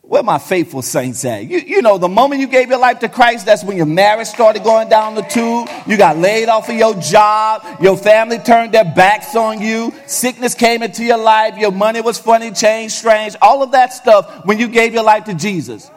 Where 0.01 0.21
my 0.21 0.37
faithful 0.37 0.81
saints 0.81 1.23
at? 1.25 1.45
You, 1.45 1.59
you 1.59 1.81
know, 1.81 1.97
the 1.97 2.09
moment 2.09 2.41
you 2.41 2.47
gave 2.47 2.69
your 2.69 2.77
life 2.77 2.99
to 2.99 3.09
Christ, 3.09 3.45
that's 3.45 3.63
when 3.63 3.77
your 3.77 3.85
marriage 3.85 4.27
started 4.27 4.63
going 4.63 4.89
down 4.89 5.15
the 5.15 5.21
tube. 5.21 5.69
You 5.87 5.97
got 5.97 6.17
laid 6.17 6.49
off 6.49 6.69
of 6.69 6.75
your 6.75 6.93
job. 6.95 7.65
Your 7.81 7.97
family 7.97 8.37
turned 8.37 8.73
their 8.73 8.83
backs 8.83 9.35
on 9.35 9.61
you. 9.61 9.93
Sickness 10.05 10.55
came 10.55 10.83
into 10.83 11.03
your 11.03 11.17
life. 11.17 11.57
Your 11.57 11.71
money 11.71 12.01
was 12.01 12.19
funny, 12.19 12.51
changed, 12.51 12.95
strange. 12.95 13.35
All 13.41 13.63
of 13.63 13.71
that 13.71 13.93
stuff 13.93 14.45
when 14.45 14.59
you 14.59 14.67
gave 14.67 14.93
your 14.93 15.03
life 15.03 15.23
to 15.23 15.33
Jesus. 15.33 15.89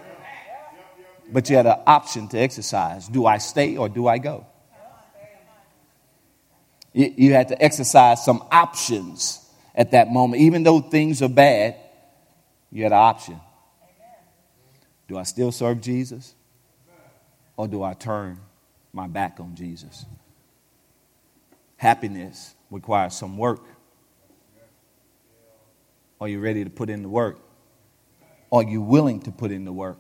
But 1.33 1.51
you 1.51 1.57
had 1.57 1.67
an 1.67 1.81
option 1.87 2.29
to 2.29 2.39
exercise. 2.39 3.09
Do 3.09 3.27
I 3.27 3.39
stay 3.39 3.77
or 3.77 3.89
do 3.89 4.07
I 4.07 4.19
go? 4.19 4.47
You, 6.93 7.13
you 7.17 7.33
had 7.35 7.49
to 7.49 7.63
exercise 7.63 8.25
some 8.25 8.43
options 8.51 9.45
at 9.75 9.91
that 9.91 10.11
moment. 10.11 10.43
Even 10.43 10.63
though 10.63 10.81
things 10.81 11.21
are 11.23 11.29
bad, 11.29 11.77
you 12.71 12.85
had 12.85 12.93
an 12.93 12.99
option. 12.99 13.41
Do 15.09 15.19
I 15.19 15.25
still 15.25 15.53
serve 15.53 15.81
Jesus? 15.81 16.35
Or 17.57 17.69
do 17.69 17.83
I 17.83 17.95
turn 17.95 18.39
my 18.93 19.07
back 19.07 19.39
on 19.41 19.55
Jesus? 19.55 20.05
Happiness 21.77 22.55
requires 22.71 23.15
some 23.15 23.37
work. 23.37 23.63
Are 26.21 26.29
you 26.29 26.41
ready 26.41 26.65
to 26.65 26.71
put 26.71 26.89
in 26.89 27.03
the 27.03 27.09
work? 27.09 27.39
Are 28.51 28.63
you 28.63 28.81
willing 28.81 29.21
to 29.21 29.31
put 29.31 29.51
in 29.51 29.65
the 29.65 29.73
work? 29.73 29.99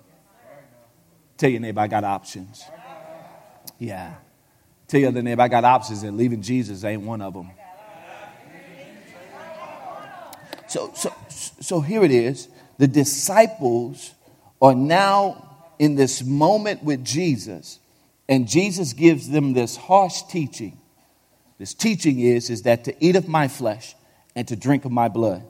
Tell 1.36 1.50
your 1.50 1.60
neighbor, 1.60 1.80
I 1.80 1.86
got 1.86 2.04
options. 2.04 2.64
Yeah. 3.78 4.14
Tell 4.88 5.00
your 5.00 5.10
other 5.10 5.22
neighbor, 5.22 5.42
I 5.42 5.48
got 5.48 5.64
options, 5.64 6.02
and 6.02 6.16
leaving 6.16 6.42
Jesus 6.42 6.84
ain't 6.84 7.02
one 7.02 7.20
of 7.20 7.34
them. 7.34 7.50
So, 10.68 10.92
so, 10.94 11.12
so 11.28 11.80
here 11.80 12.02
it 12.04 12.10
is. 12.10 12.48
The 12.78 12.86
disciples 12.86 14.14
are 14.60 14.74
now 14.74 15.66
in 15.78 15.94
this 15.94 16.24
moment 16.24 16.82
with 16.82 17.04
Jesus, 17.04 17.78
and 18.28 18.48
Jesus 18.48 18.92
gives 18.92 19.28
them 19.28 19.52
this 19.52 19.76
harsh 19.76 20.22
teaching. 20.22 20.78
This 21.58 21.74
teaching 21.74 22.20
is, 22.20 22.50
is 22.50 22.62
that 22.62 22.84
to 22.84 22.94
eat 23.04 23.16
of 23.16 23.28
my 23.28 23.48
flesh 23.48 23.94
and 24.34 24.46
to 24.48 24.56
drink 24.56 24.84
of 24.84 24.92
my 24.92 25.08
blood. 25.08 25.44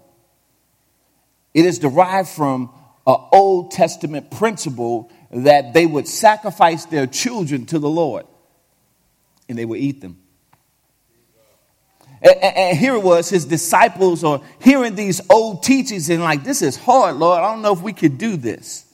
It 1.54 1.64
is 1.64 1.78
derived 1.78 2.28
from 2.28 2.70
an 3.06 3.16
Old 3.32 3.70
Testament 3.70 4.30
principle 4.30 5.10
that 5.44 5.74
they 5.74 5.86
would 5.86 6.08
sacrifice 6.08 6.84
their 6.86 7.06
children 7.06 7.66
to 7.66 7.78
the 7.78 7.88
Lord 7.88 8.26
and 9.48 9.58
they 9.58 9.64
would 9.64 9.78
eat 9.78 10.00
them. 10.00 10.18
And, 12.22 12.76
here 12.76 12.94
it 12.94 13.02
was, 13.02 13.28
his 13.28 13.44
disciples 13.44 14.24
are 14.24 14.40
hearing 14.60 14.94
these 14.94 15.20
old 15.28 15.62
teachings 15.62 16.08
and 16.08 16.22
like, 16.22 16.44
this 16.44 16.62
is 16.62 16.76
hard, 16.76 17.16
Lord. 17.16 17.38
I 17.38 17.52
don't 17.52 17.62
know 17.62 17.72
if 17.72 17.82
we 17.82 17.92
could 17.92 18.18
do 18.18 18.36
this. 18.36 18.84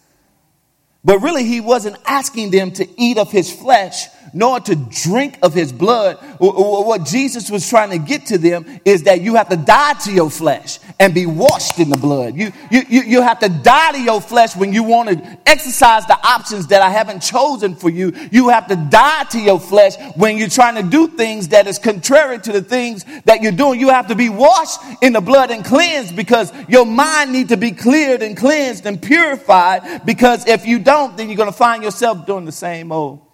But 1.04 1.18
really, 1.18 1.44
he 1.44 1.60
wasn't 1.60 1.96
asking 2.06 2.50
them 2.50 2.72
to 2.72 2.88
eat 3.00 3.18
of 3.18 3.30
his 3.30 3.52
flesh 3.52 4.06
nor 4.32 4.60
to 4.60 4.76
drink 4.76 5.38
of 5.42 5.54
his 5.54 5.72
blood. 5.72 6.16
What 6.38 7.04
Jesus 7.04 7.50
was 7.50 7.68
trying 7.68 7.90
to 7.90 7.98
get 7.98 8.26
to 8.26 8.38
them 8.38 8.80
is 8.84 9.04
that 9.04 9.20
you 9.20 9.34
have 9.34 9.48
to 9.50 9.56
die 9.56 9.94
to 10.04 10.12
your 10.12 10.30
flesh 10.30 10.78
and 10.98 11.14
be 11.14 11.26
washed 11.26 11.78
in 11.78 11.90
the 11.90 11.96
blood. 11.96 12.36
You, 12.36 12.52
you, 12.70 12.82
you 12.88 13.22
have 13.22 13.38
to 13.40 13.48
die 13.48 13.92
to 13.92 14.00
your 14.00 14.20
flesh 14.20 14.56
when 14.56 14.72
you 14.72 14.82
want 14.82 15.08
to 15.10 15.38
exercise 15.46 16.06
the 16.06 16.18
options 16.26 16.68
that 16.68 16.82
I 16.82 16.90
haven't 16.90 17.20
chosen 17.20 17.74
for 17.74 17.90
you. 17.90 18.12
You 18.30 18.48
have 18.48 18.68
to 18.68 18.76
die 18.76 19.24
to 19.24 19.40
your 19.40 19.60
flesh 19.60 19.96
when 20.16 20.36
you're 20.36 20.48
trying 20.48 20.82
to 20.82 20.88
do 20.88 21.08
things 21.08 21.48
that 21.48 21.66
is 21.66 21.78
contrary 21.78 22.38
to 22.40 22.52
the 22.52 22.62
things 22.62 23.04
that 23.24 23.42
you're 23.42 23.52
doing. 23.52 23.80
You 23.80 23.90
have 23.90 24.08
to 24.08 24.14
be 24.14 24.28
washed 24.28 24.80
in 25.02 25.12
the 25.12 25.20
blood 25.20 25.50
and 25.50 25.64
cleansed 25.64 26.16
because 26.16 26.52
your 26.68 26.86
mind 26.86 27.32
needs 27.32 27.50
to 27.50 27.56
be 27.56 27.72
cleared 27.72 28.22
and 28.22 28.36
cleansed 28.36 28.86
and 28.86 29.00
purified 29.00 30.04
because 30.04 30.46
if 30.46 30.66
you 30.66 30.78
don't, 30.78 31.16
then 31.16 31.28
you're 31.28 31.36
going 31.36 31.50
to 31.50 31.56
find 31.56 31.82
yourself 31.82 32.26
doing 32.26 32.44
the 32.44 32.52
same 32.52 32.92
old 32.92 33.31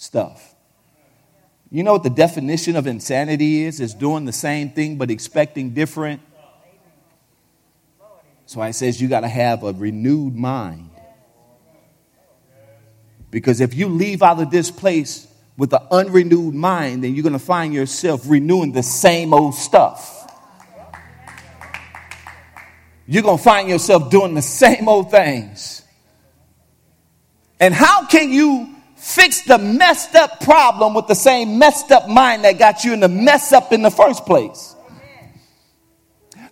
stuff. 0.00 0.54
You 1.70 1.82
know 1.82 1.92
what 1.92 2.04
the 2.04 2.10
definition 2.10 2.74
of 2.74 2.86
insanity 2.86 3.64
is? 3.64 3.80
Is 3.80 3.92
doing 3.92 4.24
the 4.24 4.32
same 4.32 4.70
thing 4.70 4.96
but 4.96 5.10
expecting 5.10 5.74
different. 5.74 6.22
So 8.46 8.62
I 8.62 8.70
says 8.70 9.00
you 9.00 9.08
got 9.08 9.20
to 9.20 9.28
have 9.28 9.62
a 9.62 9.72
renewed 9.72 10.34
mind. 10.34 10.90
Because 13.30 13.60
if 13.60 13.74
you 13.74 13.88
leave 13.88 14.22
out 14.22 14.40
of 14.40 14.50
this 14.50 14.70
place 14.70 15.28
with 15.58 15.72
an 15.74 15.86
unrenewed 15.90 16.54
mind, 16.54 17.04
then 17.04 17.14
you're 17.14 17.22
going 17.22 17.34
to 17.34 17.38
find 17.38 17.74
yourself 17.74 18.22
renewing 18.24 18.72
the 18.72 18.82
same 18.82 19.34
old 19.34 19.54
stuff. 19.54 20.16
You're 23.06 23.22
going 23.22 23.38
to 23.38 23.44
find 23.44 23.68
yourself 23.68 24.10
doing 24.10 24.32
the 24.32 24.42
same 24.42 24.88
old 24.88 25.10
things. 25.10 25.82
And 27.60 27.74
how 27.74 28.06
can 28.06 28.32
you 28.32 28.79
fix 29.00 29.40
the 29.42 29.56
messed 29.56 30.14
up 30.14 30.40
problem 30.40 30.92
with 30.92 31.06
the 31.06 31.14
same 31.14 31.58
messed 31.58 31.90
up 31.90 32.06
mind 32.06 32.44
that 32.44 32.58
got 32.58 32.84
you 32.84 32.92
in 32.92 33.00
the 33.00 33.08
mess 33.08 33.50
up 33.52 33.72
in 33.72 33.80
the 33.80 33.90
first 33.90 34.26
place. 34.26 34.76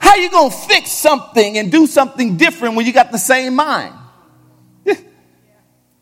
How 0.00 0.16
you 0.16 0.30
going 0.30 0.50
to 0.50 0.56
fix 0.56 0.90
something 0.90 1.58
and 1.58 1.70
do 1.70 1.86
something 1.86 2.36
different 2.36 2.74
when 2.74 2.86
you 2.86 2.92
got 2.92 3.12
the 3.12 3.18
same 3.18 3.54
mind? 3.54 3.94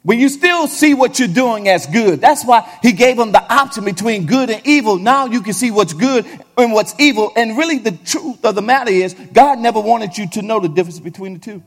when 0.02 0.20
you 0.20 0.28
still 0.28 0.68
see 0.68 0.94
what 0.94 1.18
you're 1.18 1.26
doing 1.26 1.68
as 1.68 1.86
good. 1.86 2.20
That's 2.20 2.44
why 2.44 2.78
he 2.80 2.92
gave 2.92 3.16
them 3.16 3.32
the 3.32 3.42
option 3.52 3.84
between 3.84 4.26
good 4.26 4.48
and 4.48 4.64
evil. 4.64 4.98
Now 4.98 5.26
you 5.26 5.40
can 5.40 5.52
see 5.52 5.72
what's 5.72 5.94
good 5.94 6.26
and 6.56 6.72
what's 6.72 6.94
evil. 7.00 7.32
And 7.34 7.58
really, 7.58 7.78
the 7.78 7.92
truth 7.92 8.44
of 8.44 8.54
the 8.54 8.62
matter 8.62 8.92
is, 8.92 9.14
God 9.14 9.58
never 9.58 9.80
wanted 9.80 10.16
you 10.16 10.28
to 10.30 10.42
know 10.42 10.60
the 10.60 10.68
difference 10.68 11.00
between 11.00 11.34
the 11.34 11.40
two. 11.40 11.62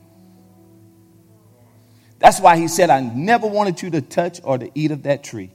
That's 2.20 2.38
why 2.38 2.58
he 2.58 2.68
said, 2.68 2.90
I 2.90 3.00
never 3.00 3.46
wanted 3.46 3.82
you 3.82 3.90
to 3.90 4.02
touch 4.02 4.40
or 4.44 4.58
to 4.58 4.70
eat 4.74 4.90
of 4.90 5.02
that 5.04 5.24
tree. 5.24 5.50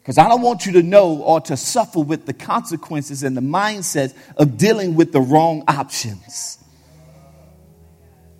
Because 0.00 0.16
I 0.16 0.26
don't 0.26 0.40
want 0.40 0.64
you 0.64 0.72
to 0.72 0.82
know 0.82 1.18
or 1.18 1.40
to 1.42 1.56
suffer 1.56 2.00
with 2.00 2.24
the 2.24 2.32
consequences 2.32 3.22
and 3.22 3.36
the 3.36 3.42
mindset 3.42 4.14
of 4.38 4.56
dealing 4.56 4.94
with 4.94 5.12
the 5.12 5.20
wrong 5.20 5.62
options. 5.68 6.58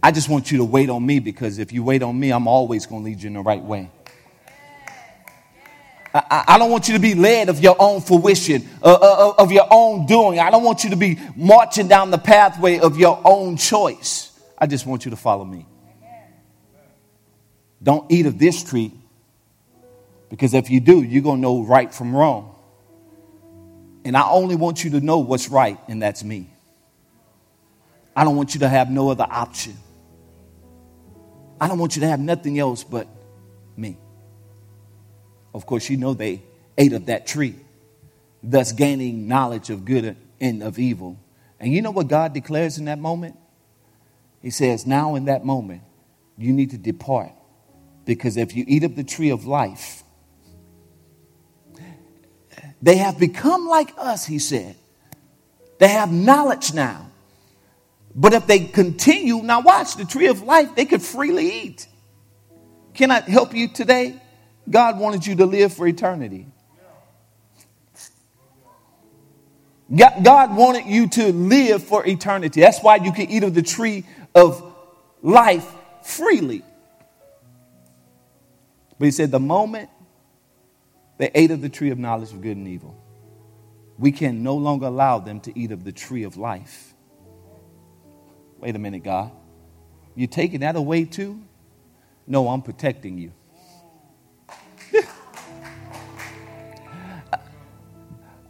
I 0.02 0.10
just 0.10 0.30
want 0.30 0.50
you 0.50 0.58
to 0.58 0.64
wait 0.64 0.88
on 0.88 1.04
me 1.04 1.18
because 1.18 1.58
if 1.58 1.70
you 1.72 1.82
wait 1.82 2.02
on 2.02 2.18
me, 2.18 2.30
I'm 2.30 2.48
always 2.48 2.86
going 2.86 3.02
to 3.02 3.10
lead 3.10 3.22
you 3.22 3.26
in 3.26 3.34
the 3.34 3.42
right 3.42 3.62
way. 3.62 3.90
I, 6.14 6.56
don't 6.58 6.70
want 6.70 6.88
you 6.88 6.94
to 6.94 7.00
be 7.00 7.14
led 7.14 7.50
of 7.50 7.60
your 7.60 7.76
own 7.78 8.00
fruition, 8.00 8.66
uh, 8.82 8.94
uh, 8.94 9.34
of 9.36 9.52
your 9.52 9.66
own 9.70 10.06
doing. 10.06 10.40
I 10.40 10.50
don't 10.50 10.64
want 10.64 10.82
you 10.82 10.90
to 10.90 10.96
be 10.96 11.18
marching 11.36 11.86
down 11.86 12.10
the 12.10 12.18
pathway 12.18 12.78
of 12.78 12.98
your 12.98 13.20
own 13.24 13.58
choice. 13.58 14.32
I 14.56 14.66
just 14.66 14.86
want 14.86 15.04
you 15.04 15.10
to 15.10 15.16
follow 15.16 15.44
me. 15.44 15.66
Don't 17.82 18.10
eat 18.10 18.26
of 18.26 18.38
this 18.38 18.62
tree 18.62 18.92
because 20.30 20.54
if 20.54 20.70
you 20.70 20.80
do, 20.80 21.02
you're 21.02 21.22
going 21.22 21.38
to 21.38 21.42
know 21.42 21.62
right 21.62 21.92
from 21.92 22.14
wrong. 22.14 22.54
And 24.04 24.16
I 24.16 24.28
only 24.28 24.56
want 24.56 24.84
you 24.84 24.90
to 24.90 25.00
know 25.00 25.18
what's 25.18 25.48
right, 25.48 25.78
and 25.88 26.02
that's 26.02 26.22
me. 26.22 26.50
I 28.14 28.24
don't 28.24 28.36
want 28.36 28.54
you 28.54 28.60
to 28.60 28.68
have 28.68 28.90
no 28.90 29.10
other 29.10 29.26
option. 29.28 29.76
I 31.60 31.68
don't 31.68 31.78
want 31.78 31.96
you 31.96 32.00
to 32.00 32.08
have 32.08 32.20
nothing 32.20 32.58
else 32.58 32.84
but 32.84 33.06
me. 33.76 33.96
Of 35.54 35.66
course, 35.66 35.88
you 35.88 35.96
know 35.96 36.14
they 36.14 36.42
ate 36.76 36.92
of 36.92 37.06
that 37.06 37.26
tree, 37.26 37.56
thus 38.42 38.72
gaining 38.72 39.28
knowledge 39.28 39.70
of 39.70 39.84
good 39.84 40.16
and 40.40 40.62
of 40.62 40.78
evil. 40.78 41.18
And 41.58 41.72
you 41.72 41.82
know 41.82 41.90
what 41.90 42.08
God 42.08 42.32
declares 42.32 42.78
in 42.78 42.84
that 42.84 42.98
moment? 42.98 43.36
He 44.42 44.50
says, 44.50 44.86
Now 44.86 45.16
in 45.16 45.24
that 45.24 45.44
moment, 45.44 45.82
you 46.36 46.52
need 46.52 46.70
to 46.70 46.78
depart 46.78 47.32
because 48.08 48.38
if 48.38 48.56
you 48.56 48.64
eat 48.66 48.84
of 48.84 48.96
the 48.96 49.04
tree 49.04 49.28
of 49.28 49.44
life, 49.44 50.02
they 52.80 52.96
have 52.96 53.18
become 53.18 53.66
like 53.68 53.92
us, 53.98 54.24
he 54.24 54.38
said. 54.38 54.76
They 55.78 55.88
have 55.88 56.10
knowledge 56.10 56.72
now. 56.72 57.10
But 58.14 58.32
if 58.32 58.46
they 58.46 58.60
continue, 58.60 59.42
now 59.42 59.60
watch 59.60 59.96
the 59.96 60.06
tree 60.06 60.28
of 60.28 60.40
life, 60.40 60.74
they 60.74 60.86
could 60.86 61.02
freely 61.02 61.64
eat. 61.64 61.86
Can 62.94 63.10
I 63.10 63.20
help 63.20 63.54
you 63.54 63.68
today? 63.68 64.18
God 64.68 64.98
wanted 64.98 65.26
you 65.26 65.36
to 65.36 65.44
live 65.44 65.74
for 65.74 65.86
eternity. 65.86 66.46
God 69.94 70.56
wanted 70.56 70.86
you 70.86 71.08
to 71.08 71.30
live 71.30 71.82
for 71.82 72.06
eternity. 72.06 72.62
That's 72.62 72.82
why 72.82 72.96
you 72.96 73.12
can 73.12 73.28
eat 73.28 73.42
of 73.42 73.52
the 73.52 73.62
tree 73.62 74.06
of 74.34 74.74
life 75.20 75.66
freely. 76.02 76.64
But 78.98 79.04
he 79.06 79.10
said, 79.10 79.30
the 79.30 79.40
moment 79.40 79.90
they 81.18 81.30
ate 81.34 81.50
of 81.50 81.60
the 81.60 81.68
tree 81.68 81.90
of 81.90 81.98
knowledge 81.98 82.32
of 82.32 82.40
good 82.40 82.56
and 82.56 82.66
evil, 82.66 82.96
we 83.98 84.12
can 84.12 84.42
no 84.42 84.54
longer 84.56 84.86
allow 84.86 85.18
them 85.18 85.40
to 85.40 85.58
eat 85.58 85.72
of 85.72 85.84
the 85.84 85.92
tree 85.92 86.22
of 86.22 86.36
life. 86.36 86.94
Wait 88.58 88.74
a 88.74 88.78
minute, 88.78 89.04
God. 89.04 89.30
you're 90.14 90.28
taking 90.28 90.60
that 90.60 90.76
away 90.76 91.04
too? 91.04 91.40
No, 92.26 92.48
I'm 92.48 92.62
protecting 92.62 93.18
you. 93.18 93.32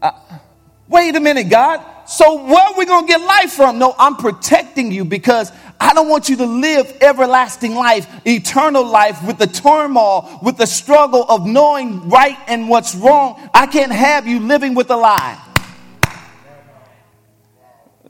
uh, 0.02 0.12
wait 0.88 1.14
a 1.14 1.20
minute, 1.20 1.48
God. 1.48 1.84
So 2.06 2.42
where 2.44 2.66
are 2.66 2.74
we 2.76 2.87
going 2.87 3.06
to 3.06 3.12
get 3.12 3.20
life 3.20 3.52
from? 3.52 3.78
No, 3.78 3.94
I'm 3.98 4.16
protecting 4.16 4.90
you 4.90 5.04
because 5.04 5.52
I 5.80 5.94
don't 5.94 6.08
want 6.08 6.28
you 6.28 6.36
to 6.38 6.46
live 6.46 6.92
everlasting 7.00 7.74
life, 7.74 8.06
eternal 8.26 8.84
life 8.84 9.24
with 9.24 9.38
the 9.38 9.46
turmoil, 9.46 10.40
with 10.42 10.56
the 10.56 10.66
struggle 10.66 11.24
of 11.28 11.46
knowing 11.46 12.08
right 12.08 12.36
and 12.48 12.68
what's 12.68 12.94
wrong. 12.94 13.48
I 13.54 13.66
can't 13.66 13.92
have 13.92 14.26
you 14.26 14.40
living 14.40 14.74
with 14.74 14.90
a 14.90 14.96
lie. 14.96 15.40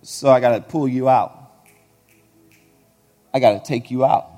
So 0.02 0.30
I 0.30 0.40
got 0.40 0.52
to 0.52 0.60
pull 0.60 0.88
you 0.88 1.08
out. 1.08 1.66
I 3.34 3.40
got 3.40 3.62
to 3.62 3.68
take 3.68 3.90
you 3.90 4.04
out. 4.04 4.30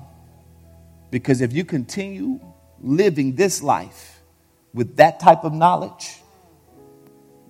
Because 1.09 1.41
if 1.41 1.53
you 1.53 1.63
continue 1.63 2.39
living 2.81 3.35
this 3.35 3.61
life 3.63 4.21
with 4.73 4.97
that 4.97 5.19
type 5.19 5.43
of 5.45 5.53
knowledge, 5.53 6.17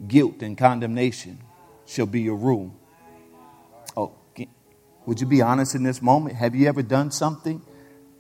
guilt 0.07 0.41
and 0.41 0.57
condemnation 0.57 1.39
shall 1.85 2.05
be 2.05 2.21
your 2.21 2.35
rule. 2.35 2.75
Would 5.05 5.19
you 5.19 5.27
be 5.27 5.41
honest 5.41 5.75
in 5.75 5.83
this 5.83 6.01
moment? 6.01 6.35
Have 6.35 6.55
you 6.55 6.67
ever 6.67 6.81
done 6.81 7.11
something 7.11 7.61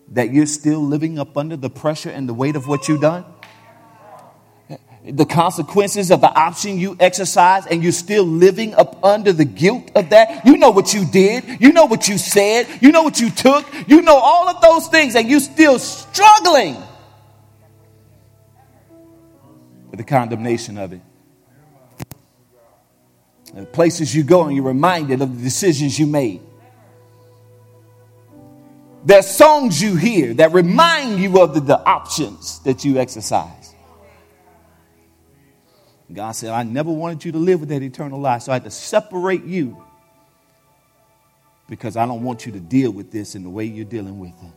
that 0.09 0.33
you're 0.33 0.45
still 0.45 0.81
living 0.81 1.19
up 1.19 1.37
under 1.37 1.55
the 1.55 1.69
pressure 1.69 2.09
and 2.09 2.27
the 2.27 2.33
weight 2.33 2.55
of 2.55 2.67
what 2.67 2.87
you've 2.87 3.01
done? 3.01 3.25
The 5.03 5.25
consequences 5.25 6.11
of 6.11 6.21
the 6.21 6.27
option 6.27 6.77
you 6.77 6.95
exercise, 6.99 7.65
and 7.65 7.81
you're 7.81 7.91
still 7.91 8.23
living 8.23 8.75
up 8.75 9.03
under 9.03 9.33
the 9.33 9.45
guilt 9.45 9.89
of 9.95 10.11
that. 10.11 10.45
You 10.45 10.57
know 10.57 10.69
what 10.69 10.93
you 10.93 11.05
did, 11.05 11.59
you 11.59 11.71
know 11.71 11.85
what 11.85 12.07
you 12.07 12.19
said, 12.19 12.67
you 12.81 12.91
know 12.91 13.01
what 13.01 13.19
you 13.19 13.31
took, 13.31 13.65
you 13.87 14.01
know 14.03 14.15
all 14.15 14.47
of 14.47 14.61
those 14.61 14.87
things, 14.89 15.15
and 15.15 15.27
you're 15.27 15.39
still 15.39 15.79
struggling 15.79 16.75
with 19.89 19.97
the 19.97 20.03
condemnation 20.03 20.77
of 20.77 20.93
it. 20.93 21.01
The 23.55 23.65
places 23.65 24.15
you 24.15 24.21
go, 24.23 24.43
and 24.43 24.55
you're 24.55 24.65
reminded 24.65 25.21
of 25.21 25.35
the 25.35 25.43
decisions 25.43 25.97
you 25.97 26.05
made. 26.05 26.41
There's 29.03 29.27
songs 29.27 29.81
you 29.81 29.95
hear 29.95 30.33
that 30.35 30.53
remind 30.53 31.19
you 31.19 31.41
of 31.41 31.53
the, 31.55 31.59
the 31.59 31.79
options 31.79 32.59
that 32.59 32.85
you 32.85 32.97
exercise. 32.97 33.73
God 36.13 36.31
said, 36.31 36.51
I 36.51 36.63
never 36.63 36.91
wanted 36.91 37.23
you 37.25 37.31
to 37.31 37.37
live 37.37 37.61
with 37.61 37.69
that 37.69 37.81
eternal 37.81 38.19
life, 38.19 38.43
so 38.43 38.51
I 38.51 38.55
had 38.55 38.65
to 38.65 38.71
separate 38.71 39.43
you 39.43 39.83
because 41.67 41.95
I 41.95 42.05
don't 42.05 42.23
want 42.23 42.45
you 42.45 42.51
to 42.51 42.59
deal 42.59 42.91
with 42.91 43.11
this 43.11 43.33
in 43.33 43.43
the 43.43 43.49
way 43.49 43.63
you're 43.63 43.85
dealing 43.85 44.19
with 44.19 44.31
it. 44.43 44.51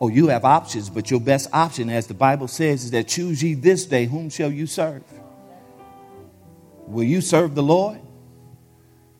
Oh, 0.00 0.08
you 0.08 0.28
have 0.28 0.44
options, 0.44 0.90
but 0.90 1.10
your 1.10 1.18
best 1.18 1.48
option, 1.52 1.88
as 1.88 2.06
the 2.06 2.14
Bible 2.14 2.46
says, 2.46 2.84
is 2.84 2.90
that 2.92 3.08
choose 3.08 3.42
ye 3.42 3.54
this 3.54 3.86
day 3.86 4.04
whom 4.04 4.30
shall 4.30 4.52
you 4.52 4.66
serve. 4.66 5.02
Will 6.86 7.04
you 7.04 7.20
serve 7.20 7.54
the 7.54 7.62
Lord? 7.62 8.00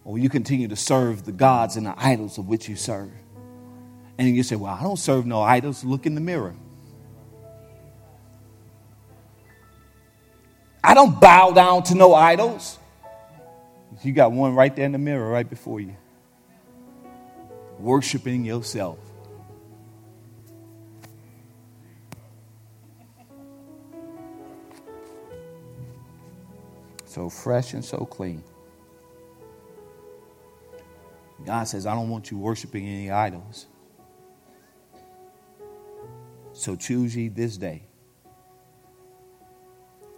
Or 0.04 0.12
will 0.12 0.20
you 0.20 0.28
continue 0.28 0.68
to 0.68 0.76
serve 0.76 1.24
the 1.24 1.32
gods 1.32 1.76
and 1.76 1.87
the 1.87 1.94
idols 1.96 2.38
of 2.38 2.48
which 2.48 2.68
you 2.68 2.76
serve? 2.76 3.11
And 4.18 4.35
you 4.35 4.42
say, 4.42 4.57
Well, 4.57 4.72
I 4.72 4.83
don't 4.83 4.98
serve 4.98 5.26
no 5.26 5.40
idols. 5.40 5.85
Look 5.85 6.04
in 6.07 6.14
the 6.14 6.20
mirror. 6.20 6.54
I 10.83 10.94
don't 10.94 11.20
bow 11.20 11.52
down 11.52 11.83
to 11.85 11.94
no 11.94 12.14
idols. 12.14 12.78
You 14.02 14.12
got 14.12 14.33
one 14.33 14.54
right 14.54 14.74
there 14.74 14.87
in 14.87 14.92
the 14.92 14.98
mirror, 14.98 15.31
right 15.31 15.48
before 15.48 15.81
you. 15.81 15.96
Worshiping 17.78 18.44
yourself. 18.44 18.98
so 27.18 27.28
fresh 27.28 27.74
and 27.74 27.85
so 27.85 27.98
clean. 27.98 28.44
God 31.44 31.64
says, 31.64 31.85
I 31.85 31.94
don't 31.94 32.11
want 32.11 32.31
you 32.31 32.38
worshiping 32.38 32.87
any 32.87 33.11
idols. 33.11 33.66
So 36.58 36.74
choose 36.74 37.14
ye 37.14 37.28
this 37.28 37.56
day 37.56 37.84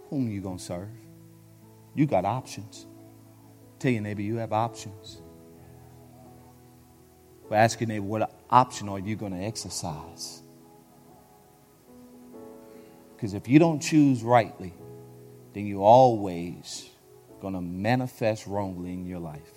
whom 0.09 0.27
you 0.27 0.41
going 0.41 0.57
to 0.57 0.63
serve. 0.63 0.89
You 1.93 2.07
got 2.07 2.25
options. 2.25 2.87
Tell 3.77 3.91
your 3.91 4.01
neighbor, 4.01 4.23
you 4.23 4.37
have 4.37 4.51
options. 4.51 5.21
We're 7.47 7.57
asking 7.57 7.89
neighbor, 7.89 8.05
what 8.05 8.33
option 8.49 8.89
are 8.89 8.97
you 8.97 9.15
going 9.15 9.33
to 9.33 9.37
exercise? 9.37 10.41
Because 13.15 13.35
if 13.35 13.47
you 13.47 13.59
don't 13.59 13.79
choose 13.79 14.23
rightly, 14.23 14.73
then 15.53 15.67
you're 15.67 15.83
always 15.83 16.89
going 17.39 17.53
to 17.53 17.61
manifest 17.61 18.47
wrongly 18.47 18.93
in 18.93 19.05
your 19.05 19.19
life. 19.19 19.53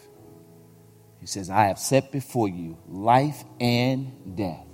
He 1.18 1.26
says, 1.26 1.48
I 1.48 1.68
have 1.68 1.78
set 1.78 2.12
before 2.12 2.48
you 2.48 2.76
life 2.86 3.42
and 3.58 4.36
death. 4.36 4.66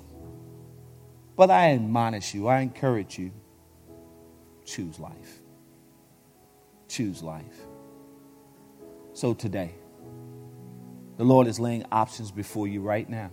But 1.40 1.50
I 1.50 1.72
admonish 1.72 2.34
you, 2.34 2.48
I 2.48 2.60
encourage 2.60 3.18
you, 3.18 3.30
choose 4.66 5.00
life. 5.00 5.40
Choose 6.86 7.22
life. 7.22 7.56
So 9.14 9.32
today, 9.32 9.74
the 11.16 11.24
Lord 11.24 11.46
is 11.46 11.58
laying 11.58 11.86
options 11.90 12.30
before 12.30 12.68
you 12.68 12.82
right 12.82 13.08
now. 13.08 13.30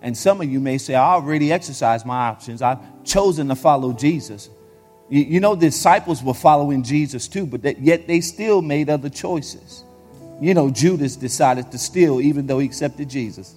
And 0.00 0.16
some 0.16 0.40
of 0.40 0.48
you 0.48 0.60
may 0.60 0.78
say, 0.78 0.94
I 0.94 1.14
already 1.14 1.52
exercised 1.52 2.06
my 2.06 2.28
options. 2.28 2.62
I've 2.62 3.02
chosen 3.02 3.48
to 3.48 3.56
follow 3.56 3.92
Jesus. 3.92 4.48
You, 5.08 5.24
you 5.24 5.40
know, 5.40 5.56
the 5.56 5.66
disciples 5.66 6.22
were 6.22 6.34
following 6.34 6.84
Jesus 6.84 7.26
too, 7.26 7.46
but 7.46 7.62
that, 7.62 7.80
yet 7.80 8.06
they 8.06 8.20
still 8.20 8.62
made 8.62 8.88
other 8.88 9.08
choices. 9.08 9.82
You 10.40 10.54
know, 10.54 10.70
Judas 10.70 11.16
decided 11.16 11.72
to 11.72 11.78
steal 11.78 12.20
even 12.20 12.46
though 12.46 12.60
he 12.60 12.66
accepted 12.66 13.10
Jesus. 13.10 13.56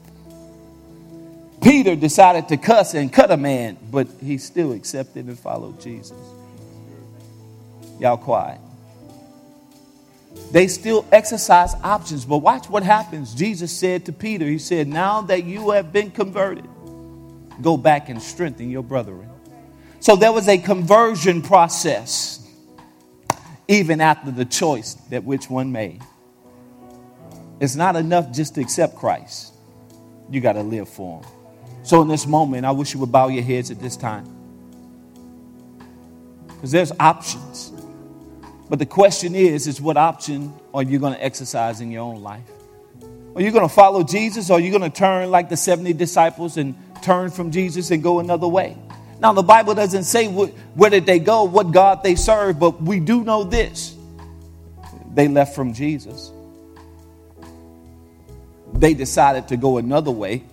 Peter 1.63 1.95
decided 1.95 2.49
to 2.49 2.58
cuss 2.58 2.93
and 2.93 3.12
cut 3.12 3.32
a 3.32 3.38
man, 3.38 3.78
but 3.89 4.08
he 4.21 4.38
still 4.38 4.73
accepted 4.73 5.26
and 5.28 5.39
followed 5.39 5.80
Jesus. 5.80 6.17
Y'all 7.99 8.17
quiet. 8.17 8.60
They 10.52 10.67
still 10.67 11.06
exercise 11.12 11.73
options, 11.84 12.26
but 12.26 12.39
watch 12.39 12.69
what 12.69 12.84
happens. 12.84 13.34
Jesus 13.34 13.71
said 13.71 14.06
to 14.06 14.12
Peter, 14.12 14.45
He 14.45 14.58
said, 14.58 14.88
Now 14.88 15.21
that 15.21 15.45
you 15.45 15.69
have 15.71 15.93
been 15.93 16.12
converted, 16.12 16.67
go 17.62 17.78
back 17.78 18.10
and 18.10 18.21
strengthen 18.21 18.69
your 18.69 18.84
brethren. 18.84 19.30
So 19.99 20.17
there 20.17 20.34
was 20.34 20.49
a 20.49 20.58
conversion 20.58 21.41
process, 21.41 22.45
even 23.69 24.02
after 24.02 24.32
the 24.32 24.43
choice 24.43 24.95
that 25.12 25.23
which 25.23 25.49
one 25.49 25.71
made. 25.71 26.02
It's 27.62 27.76
not 27.76 27.95
enough 27.95 28.34
just 28.34 28.56
to 28.56 28.62
accept 28.62 28.97
Christ, 28.97 29.54
you 30.30 30.41
got 30.41 30.54
to 30.54 30.63
live 30.63 30.89
for 30.89 31.21
Him. 31.21 31.32
So, 31.83 32.01
in 32.01 32.07
this 32.07 32.25
moment, 32.25 32.65
I 32.65 32.71
wish 32.71 32.93
you 32.93 32.99
would 33.01 33.11
bow 33.11 33.27
your 33.27 33.43
heads 33.43 33.69
at 33.69 33.79
this 33.79 33.97
time. 33.97 34.25
Because 36.47 36.71
there's 36.71 36.93
options. 36.97 37.73
But 38.69 38.79
the 38.79 38.85
question 38.85 39.35
is, 39.35 39.67
is 39.67 39.81
what 39.81 39.97
option 39.97 40.53
are 40.73 40.81
you 40.81 40.97
going 40.97 41.13
to 41.13 41.23
exercise 41.23 41.81
in 41.81 41.91
your 41.91 42.03
own 42.03 42.23
life? 42.23 42.49
Are 43.35 43.41
you 43.41 43.51
going 43.51 43.67
to 43.67 43.73
follow 43.73 44.01
Jesus 44.01 44.49
or 44.49 44.53
are 44.53 44.59
you 44.59 44.69
going 44.69 44.89
to 44.89 44.89
turn 44.89 45.29
like 45.29 45.49
the 45.49 45.57
70 45.57 45.93
disciples 45.93 46.55
and 46.55 46.73
turn 47.01 47.31
from 47.31 47.51
Jesus 47.51 47.91
and 47.91 48.01
go 48.01 48.19
another 48.19 48.47
way? 48.47 48.77
Now, 49.19 49.33
the 49.33 49.43
Bible 49.43 49.75
doesn't 49.75 50.05
say 50.05 50.27
where 50.27 50.89
did 50.89 51.05
they 51.05 51.19
go, 51.19 51.43
what 51.43 51.71
God 51.71 52.01
they 52.01 52.15
serve, 52.15 52.59
but 52.59 52.81
we 52.81 52.99
do 52.99 53.23
know 53.23 53.43
this. 53.43 53.95
They 55.13 55.27
left 55.27 55.55
from 55.55 55.73
Jesus. 55.73 56.31
They 58.73 58.93
decided 58.93 59.49
to 59.49 59.57
go 59.57 59.77
another 59.77 60.11
way 60.11 60.43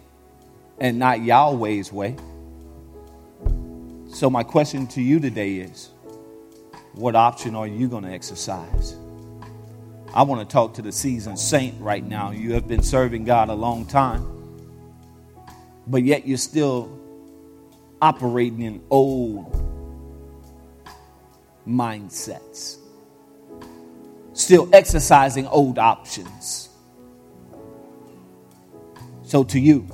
and 0.81 0.99
not 0.99 1.21
Yahweh's 1.21 1.93
way. 1.93 2.17
So, 4.09 4.29
my 4.31 4.43
question 4.43 4.87
to 4.89 5.03
you 5.03 5.21
today 5.21 5.57
is 5.57 5.91
what 6.95 7.15
option 7.15 7.55
are 7.55 7.67
you 7.67 7.87
going 7.89 8.05
to 8.05 8.11
exercise? 8.11 8.97
I 10.13 10.23
want 10.23 10.47
to 10.47 10.53
talk 10.53 10.75
to 10.75 10.83
the 10.83 10.91
seasoned 10.91 11.39
saint 11.39 11.81
right 11.81 12.05
now. 12.05 12.33
You 12.33 12.55
have 12.55 12.67
been 12.67 12.83
serving 12.83 13.25
God 13.25 13.49
a 13.49 13.55
long 13.55 13.87
time, 13.87 14.27
but 15.87 16.03
yet 16.03 16.27
you're 16.27 16.39
still 16.39 16.99
operating 18.03 18.63
in 18.63 18.83
old 18.91 19.55
mindsets, 21.69 22.79
still 24.33 24.69
exercising 24.73 25.47
old 25.47 25.79
options. 25.79 26.69
So, 29.23 29.45
to 29.45 29.61
you, 29.61 29.87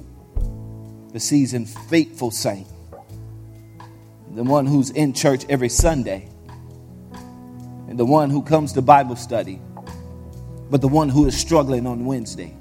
the 1.17 1.21
seasoned 1.21 1.67
faithful 1.67 2.31
saint, 2.31 2.67
the 4.35 4.43
one 4.43 4.67
who's 4.67 4.91
in 4.91 5.15
church 5.15 5.47
every 5.49 5.71
Sunday, 5.71 6.29
and 7.89 7.99
the 7.99 8.05
one 8.05 8.29
who 8.29 8.43
comes 8.43 8.75
to 8.75 8.83
Bible 8.83 9.17
study, 9.17 9.59
but 10.69 10.83
the 10.83 10.89
one 10.89 11.09
who 11.09 11.25
is 11.25 11.35
struggling 11.35 11.87
on 11.87 12.05
Wednesday, 12.05 12.55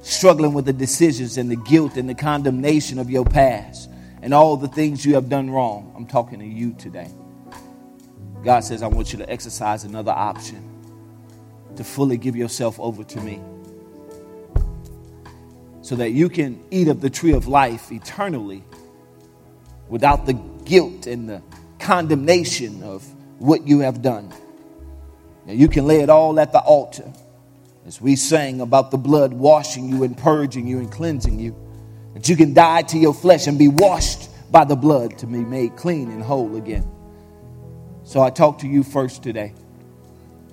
struggling 0.00 0.54
with 0.54 0.64
the 0.64 0.72
decisions 0.72 1.36
and 1.36 1.50
the 1.50 1.56
guilt 1.56 1.98
and 1.98 2.08
the 2.08 2.14
condemnation 2.14 2.98
of 2.98 3.10
your 3.10 3.26
past 3.26 3.90
and 4.22 4.32
all 4.32 4.56
the 4.56 4.68
things 4.68 5.04
you 5.04 5.12
have 5.12 5.28
done 5.28 5.50
wrong. 5.50 5.92
I'm 5.94 6.06
talking 6.06 6.38
to 6.38 6.46
you 6.46 6.72
today. 6.72 7.10
God 8.42 8.60
says, 8.60 8.82
I 8.82 8.86
want 8.86 9.12
you 9.12 9.18
to 9.18 9.28
exercise 9.28 9.84
another 9.84 10.12
option 10.12 10.66
to 11.76 11.84
fully 11.84 12.16
give 12.16 12.34
yourself 12.34 12.80
over 12.80 13.04
to 13.04 13.20
me. 13.20 13.42
So 15.82 15.96
that 15.96 16.10
you 16.10 16.28
can 16.28 16.62
eat 16.70 16.88
of 16.88 17.00
the 17.00 17.10
tree 17.10 17.32
of 17.32 17.48
life 17.48 17.92
eternally 17.92 18.64
without 19.88 20.26
the 20.26 20.32
guilt 20.64 21.06
and 21.06 21.28
the 21.28 21.42
condemnation 21.78 22.82
of 22.82 23.04
what 23.38 23.66
you 23.66 23.80
have 23.80 24.00
done. 24.00 24.32
Now 25.44 25.52
you 25.52 25.68
can 25.68 25.86
lay 25.86 26.00
it 26.00 26.08
all 26.08 26.38
at 26.38 26.52
the 26.52 26.60
altar 26.60 27.12
as 27.84 28.00
we 28.00 28.14
sang 28.14 28.60
about 28.60 28.92
the 28.92 28.96
blood 28.96 29.32
washing 29.32 29.88
you 29.88 30.04
and 30.04 30.16
purging 30.16 30.68
you 30.68 30.78
and 30.78 30.90
cleansing 30.90 31.40
you. 31.40 31.56
That 32.14 32.28
you 32.28 32.36
can 32.36 32.54
die 32.54 32.82
to 32.82 32.98
your 32.98 33.14
flesh 33.14 33.48
and 33.48 33.58
be 33.58 33.68
washed 33.68 34.30
by 34.52 34.64
the 34.64 34.76
blood 34.76 35.18
to 35.18 35.26
be 35.26 35.38
made 35.38 35.76
clean 35.76 36.10
and 36.10 36.22
whole 36.22 36.56
again. 36.56 36.88
So 38.04 38.20
I 38.20 38.30
talk 38.30 38.58
to 38.58 38.68
you 38.68 38.84
first 38.84 39.22
today. 39.22 39.54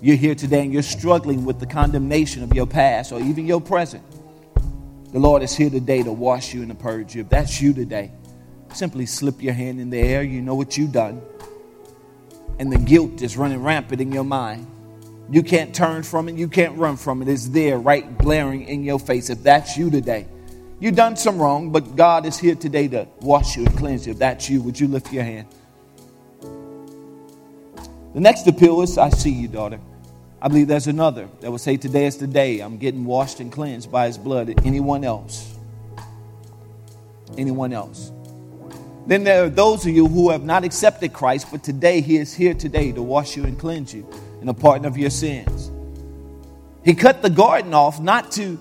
You're 0.01 0.15
here 0.15 0.36
today 0.36 0.61
and 0.61 0.73
you're 0.73 0.82
struggling 0.82 1.45
with 1.45 1.59
the 1.59 1.65
condemnation 1.65 2.41
of 2.41 2.53
your 2.53 2.65
past 2.65 3.11
or 3.11 3.19
even 3.19 3.45
your 3.45 3.61
present. 3.61 4.03
The 5.12 5.20
Lord 5.20 5.41
is 5.41 5.55
here 5.55 5.72
today 5.72 6.03
to 6.03 6.12
wash 6.12 6.53
you 6.53 6.62
and 6.62 6.70
to 6.70 6.76
purge 6.76 7.16
you. 7.16 7.22
If 7.22 7.30
that's 7.30 7.60
you 7.60 7.74
today, 7.74 8.12
simply 8.74 9.07
slip 9.07 9.41
your 9.41 9.53
hand 9.53 9.80
in 9.80 9.89
the 9.89 9.97
air. 9.97 10.22
You 10.22 10.41
know 10.41 10.53
what 10.53 10.78
you've 10.78 10.91
done. 10.91 11.22
And 12.60 12.72
the 12.72 12.78
guilt 12.78 13.24
is 13.24 13.36
running 13.36 13.64
rampant 13.64 14.01
in 14.01 14.12
your 14.12 14.24
mind. 14.24 14.68
You 15.32 15.41
can't 15.41 15.74
turn 15.74 16.03
from 16.03 16.30
it. 16.30 16.36
You 16.36 16.47
can't 16.47 16.78
run 16.78 16.95
from 16.95 17.24
it. 17.24 17.28
It's 17.28 17.47
there, 17.49 17.80
right, 17.80 18.18
glaring 18.20 18.68
in 18.68 18.84
your 18.84 18.99
face. 18.99 19.32
If 19.32 19.41
that's 19.41 19.76
you 19.78 19.89
today, 19.89 20.28
you've 20.80 20.95
done 20.95 21.16
some 21.16 21.39
wrong, 21.39 21.72
but 21.72 21.95
God 21.95 22.28
is 22.28 22.38
here 22.38 22.55
today 22.55 22.88
to 22.89 23.07
wash 23.22 23.57
you 23.57 23.66
and 23.66 23.76
cleanse 23.78 24.05
you. 24.05 24.14
If 24.14 24.20
that's 24.20 24.47
you, 24.47 24.62
would 24.62 24.80
you 24.80 24.88
lift 24.88 25.12
your 25.12 25.24
hand? 25.24 25.47
The 28.14 28.20
next 28.20 28.47
appeal 28.47 28.82
is 28.84 28.97
I 28.97 29.10
see 29.10 29.32
you, 29.32 29.47
daughter. 29.47 29.80
I 30.42 30.48
believe 30.48 30.68
there's 30.68 30.88
another 30.88 31.30
that 31.42 31.52
would 31.52 31.62
say, 31.62 31.78
Today 31.78 32.06
is 32.06 32.18
the 32.18 32.28
day 32.28 32.60
I'm 32.60 32.78
getting 32.78 33.06
washed 33.06 33.40
and 33.40 33.52
cleansed 33.52 33.92
by 33.92 34.08
his 34.08 34.18
blood. 34.18 34.66
Anyone 34.66 35.04
else? 35.04 35.58
Anyone 37.38 37.74
else? 37.74 38.12
Then 39.06 39.24
there 39.24 39.46
are 39.46 39.50
those 39.50 39.86
of 39.86 39.94
you 39.94 40.08
who 40.08 40.30
have 40.30 40.44
not 40.44 40.64
accepted 40.64 41.14
Christ, 41.14 41.48
but 41.52 41.64
today 41.64 42.00
he 42.00 42.18
is 42.18 42.34
here 42.34 42.54
today 42.54 42.92
to 42.92 43.02
wash 43.02 43.36
you 43.36 43.44
and 43.44 43.60
cleanse 43.60 43.94
you 43.94 44.08
and 44.40 44.50
a 44.50 44.54
pardon 44.54 44.86
of 44.86 44.98
your 44.98 45.10
sins. 45.10 45.72
He 46.86 46.94
cut 46.94 47.22
the 47.22 47.30
garden 47.30 47.74
off 47.74 48.00
not 48.00 48.32
to, 48.34 48.60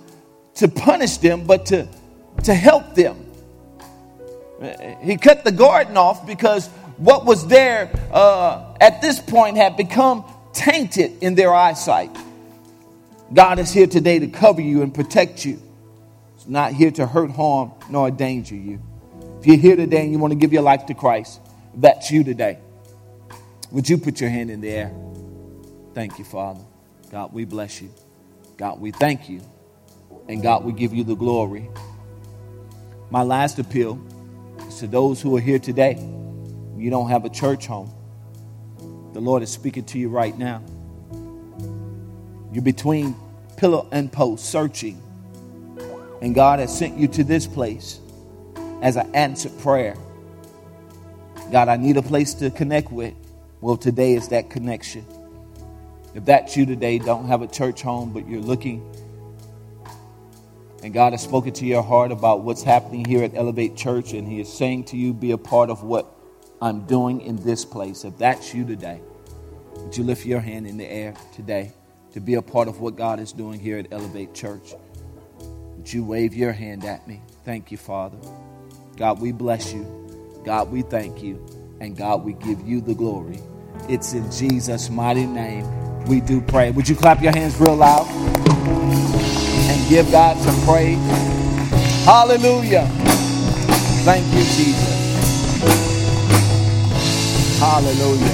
to 0.55 0.69
punish 0.69 1.19
them, 1.19 1.45
but 1.45 1.67
to, 1.67 1.87
to 2.45 2.55
help 2.55 2.95
them. 2.95 3.25
He 5.03 5.17
cut 5.17 5.45
the 5.45 5.53
garden 5.53 5.97
off 5.97 6.27
because 6.27 6.69
what 6.97 7.25
was 7.25 7.47
there 7.47 7.91
uh, 8.13 8.75
at 8.81 9.01
this 9.01 9.21
point 9.21 9.57
had 9.57 9.77
become 9.77 10.25
tainted 10.59 11.23
in 11.23 11.37
their 11.37 11.55
eyesight. 11.55 12.11
God 13.33 13.59
is 13.59 13.73
here 13.73 13.87
today 13.87 14.19
to 14.19 14.27
cover 14.27 14.61
you 14.61 14.83
and 14.83 14.93
protect 14.93 15.45
you. 15.45 15.63
He's 16.35 16.49
not 16.49 16.73
here 16.73 16.91
to 16.93 17.07
hurt, 17.07 17.31
harm, 17.31 17.73
nor 17.89 18.09
endanger 18.09 18.57
you. 18.57 18.83
If 19.39 19.47
you're 19.47 19.57
here 19.57 19.77
today 19.77 20.03
and 20.03 20.13
you 20.13 20.19
want 20.19 20.33
to 20.33 20.39
give 20.39 20.53
your 20.53 20.63
life 20.63 20.87
to 20.87 20.95
Christ, 20.95 21.41
that's 21.75 22.11
you 22.11 22.25
today. 22.25 22.59
Would 23.71 23.89
you 23.89 23.99
put 23.99 24.21
your 24.21 24.31
hand 24.31 24.51
in 24.51 24.61
the 24.61 24.71
air? 24.71 24.93
Thank 25.95 26.19
you, 26.19 26.25
Father. 26.25 26.65
God, 27.13 27.33
we 27.33 27.45
bless 27.45 27.81
you. 27.81 27.91
God, 28.57 28.81
we 28.81 28.91
thank 28.91 29.29
you. 29.29 29.41
And 30.29 30.43
God, 30.43 30.65
we 30.65 30.73
give 30.73 30.93
you 30.93 31.05
the 31.05 31.15
glory. 31.15 31.69
My 33.11 33.23
last 33.23 33.59
appeal 33.59 34.01
is 34.67 34.81
to 34.81 34.87
those 34.87 35.23
who 35.23 35.37
are 35.37 35.41
here 35.41 35.59
today. 35.59 35.95
You 36.77 36.91
don't 36.91 37.09
have 37.09 37.25
a 37.25 37.31
church 37.31 37.67
home. 37.67 37.91
The 39.13 39.21
Lord 39.21 39.43
is 39.43 39.51
speaking 39.51 39.85
to 39.85 39.99
you 39.99 40.09
right 40.09 40.37
now. 40.37 40.63
You're 42.53 42.63
between 42.63 43.17
pillar 43.57 43.87
and 43.93 44.11
post 44.13 44.47
searching. 44.47 45.03
And 46.21 46.35
God 46.35 46.59
has 46.59 46.77
sent 46.77 46.99
you 46.99 47.09
to 47.09 47.25
this 47.25 47.47
place 47.47 48.01
as 48.83 48.97
an 48.97 49.15
answered 49.15 49.59
prayer. 49.61 49.97
God, 51.51 51.69
I 51.69 51.77
need 51.77 51.97
a 51.97 52.03
place 52.03 52.35
to 52.35 52.51
connect 52.51 52.93
with. 52.93 53.15
Well, 53.61 53.77
today 53.77 54.15
is 54.15 54.29
that 54.29 54.51
connection. 54.51 55.05
If 56.15 56.25
that's 56.25 56.57
you 56.57 56.67
today, 56.67 56.99
don't 56.99 57.27
have 57.27 57.43
a 57.43 57.47
church 57.47 57.83
home, 57.83 58.13
but 58.13 58.29
you're 58.29 58.41
looking 58.41 58.83
and 60.83 60.95
God 60.95 61.13
has 61.13 61.23
spoken 61.23 61.53
to 61.55 61.67
your 61.67 61.83
heart 61.83 62.13
about 62.13 62.43
what's 62.43 62.63
happening 62.63 63.05
here 63.05 63.25
at 63.25 63.35
Elevate 63.35 63.77
Church, 63.77 64.13
and 64.13 64.29
He 64.29 64.41
is 64.41 64.53
saying 64.53 64.85
to 64.85 64.97
you, 64.97 65.13
be 65.13 65.33
a 65.33 65.39
part 65.39 65.71
of 65.71 65.83
what 65.83 66.07
I'm 66.61 66.87
doing 66.87 67.21
in 67.21 67.37
this 67.37 67.65
place. 67.65 68.05
If 68.05 68.19
that's 68.19 68.55
you 68.55 68.65
today, 68.65 69.01
would 69.77 69.97
you 69.97 70.05
lift 70.05 70.27
your 70.27 70.41
hand 70.41 70.67
in 70.67 70.77
the 70.77 70.87
air 70.91 71.15
today 71.35 71.73
to 72.13 72.21
be 72.21 72.35
a 72.35 72.43
part 72.43 72.69
of 72.69 72.81
what 72.81 72.97
God 72.97 73.21
is 73.21 73.33
doing 73.33 73.61
here 73.61 73.79
at 73.79 73.93
Elevate 73.93 74.35
Church? 74.35 74.75
Would 75.77 75.93
you 75.93 76.05
wave 76.05 76.35
your 76.35 76.53
hand 76.53 76.85
at 76.85 77.07
me? 77.07 77.23
Thank 77.45 77.71
you, 77.71 77.79
Father. 77.79 78.19
God, 78.97 79.21
we 79.21 79.33
bless 79.33 79.73
you. 79.73 80.43
God, 80.45 80.71
we 80.71 80.83
thank 80.83 81.23
you. 81.23 81.45
And 81.81 81.97
God, 81.97 82.25
we 82.25 82.33
give 82.33 82.61
you 82.67 82.81
the 82.81 82.95
glory. 82.95 83.41
It's 83.89 84.13
in 84.13 84.31
Jesus' 84.33 84.91
mighty 84.91 85.27
name 85.27 85.67
we 86.07 86.21
do 86.21 86.41
pray. 86.41 86.71
Would 86.73 86.89
you 86.89 86.97
clap 86.97 87.23
your 87.23 87.33
hands 87.33 87.57
real 87.61 87.77
loud 87.77 88.07
and 88.09 89.89
give 89.89 90.11
God 90.11 90.37
some 90.39 90.61
praise? 90.67 90.99
Hallelujah. 92.05 92.87
Thank 94.05 94.27
you, 94.33 94.41
Jesus. 94.41 94.88
Hallelujah. 97.59 98.29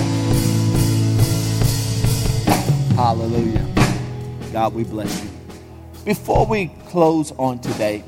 Hallelujah. 2.95 3.67
God, 4.53 4.75
we 4.75 4.85
bless 4.85 5.25
you. 5.25 5.31
Before 6.05 6.45
we 6.45 6.67
close 6.89 7.33
on 7.39 7.59
today, 7.61 8.05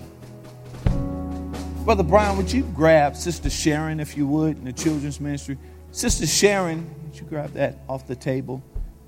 Brother 1.86 2.02
Brian, 2.02 2.36
would 2.36 2.52
you 2.52 2.64
grab 2.74 3.16
Sister 3.16 3.48
Sharon, 3.48 3.98
if 3.98 4.14
you 4.14 4.26
would, 4.26 4.58
in 4.58 4.64
the 4.64 4.74
children's 4.74 5.18
ministry? 5.18 5.56
Sister 5.90 6.26
Sharon, 6.26 6.86
would 7.06 7.18
you 7.18 7.24
grab 7.24 7.54
that 7.54 7.78
off 7.88 8.06
the 8.06 8.14
table? 8.14 8.62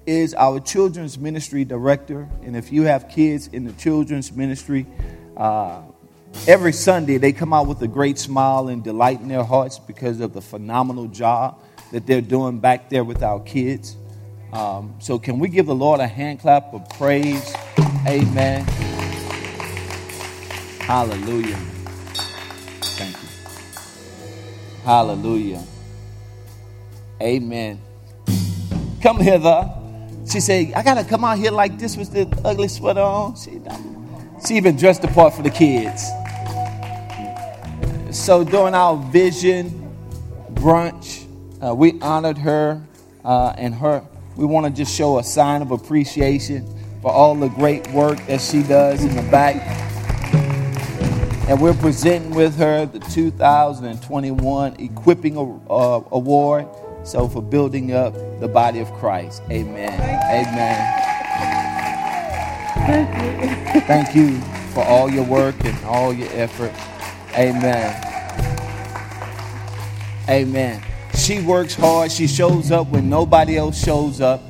Is 0.07 0.33
our 0.33 0.61
children's 0.61 1.19
ministry 1.19 1.67
director. 1.67 2.27
And 2.43 2.57
if 2.57 2.73
you 2.73 2.85
have 2.85 3.11
kids 3.11 3.49
in 3.49 3.67
the 3.67 3.75
children's 3.75 4.33
ministry, 4.33 4.87
uh, 5.37 5.83
every 6.47 6.73
Sunday 6.73 7.19
they 7.19 7.35
come 7.35 7.53
out 7.53 7.67
with 7.67 7.83
a 7.83 7.89
great 7.89 8.19
smile 8.19 8.69
and 8.69 8.83
delight 8.83 9.21
in 9.21 9.29
their 9.29 9.45
hearts 9.45 9.79
because 9.79 10.21
of 10.21 10.33
the 10.33 10.41
phenomenal 10.41 11.07
job 11.07 11.61
that 11.93 12.07
they're 12.07 12.21
doing 12.21 12.59
back 12.59 12.91
there 12.91 13.05
with 13.05 13.23
our 13.23 13.41
kids. 13.41 13.97
Um, 14.53 14.95
so, 14.99 15.19
can 15.19 15.39
we 15.39 15.49
give 15.49 15.67
the 15.67 15.75
Lord 15.75 16.01
a 16.01 16.07
hand 16.07 16.41
clap 16.41 16.73
of 16.73 16.89
praise? 16.91 17.55
Amen. 18.07 18.65
Hallelujah. 20.81 21.57
Thank 22.97 23.15
you. 23.23 23.29
Hallelujah. 24.85 25.63
Amen. 27.21 27.81
Come 29.03 29.21
hither. 29.21 29.71
She 30.31 30.41
said, 30.41 30.73
I 30.75 30.83
got 30.83 30.95
to 30.95 31.05
come 31.05 31.25
out 31.25 31.39
here 31.39 31.51
like 31.51 31.79
this 31.79 31.97
with 31.97 32.13
the 32.13 32.41
ugly 32.45 32.69
sweater 32.69 33.01
on. 33.01 33.37
She, 33.37 33.61
she 34.47 34.57
even 34.57 34.77
dressed 34.77 35.03
the 35.03 35.09
part 35.09 35.35
for 35.35 35.43
the 35.43 35.51
kids. 35.51 36.07
So, 38.11 38.45
during 38.45 38.75
our 38.75 38.97
vision 39.11 39.95
brunch, 40.55 41.28
uh, 41.63 41.75
we 41.75 42.01
honored 42.01 42.39
her 42.39 42.83
uh, 43.25 43.55
and 43.57 43.75
her 43.75 44.07
we 44.39 44.47
want 44.47 44.67
to 44.67 44.73
just 44.73 44.95
show 44.95 45.19
a 45.19 45.25
sign 45.25 45.63
of 45.63 45.73
appreciation 45.73 46.65
for 47.03 47.11
all 47.11 47.35
the 47.35 47.49
great 47.49 47.89
work 47.91 48.25
that 48.27 48.41
she 48.41 48.63
does 48.63 49.05
in 49.05 49.17
the 49.17 49.29
back. 49.33 49.57
And 51.49 51.61
we're 51.61 51.75
presenting 51.75 52.31
with 52.31 52.57
her 52.57 52.87
the 52.87 53.01
2021 53.01 54.77
Equipping 54.79 55.37
uh, 55.37 56.01
Award. 56.13 56.69
So, 57.05 57.27
for 57.27 57.43
building 57.43 57.95
up 57.95 58.13
the 58.39 58.49
body 58.49 58.81
of 58.81 58.93
Christ. 58.93 59.43
Amen. 59.51 59.93
Amen. 60.31 61.09
Thank 62.87 63.75
you. 63.75 63.81
Thank 63.81 64.15
you 64.15 64.41
for 64.75 64.85
all 64.85 65.11
your 65.11 65.25
work 65.25 65.57
and 65.65 65.85
all 65.85 66.13
your 66.13 66.29
effort. 66.33 66.73
Amen. 67.35 68.05
Amen. 70.29 70.88
She 71.29 71.41
works 71.41 71.75
hard. 71.75 72.11
She 72.11 72.27
shows 72.27 72.71
up 72.71 72.89
when 72.89 73.11
nobody 73.11 73.59
else 73.59 73.79
shows 73.79 74.23
up. 74.23 74.41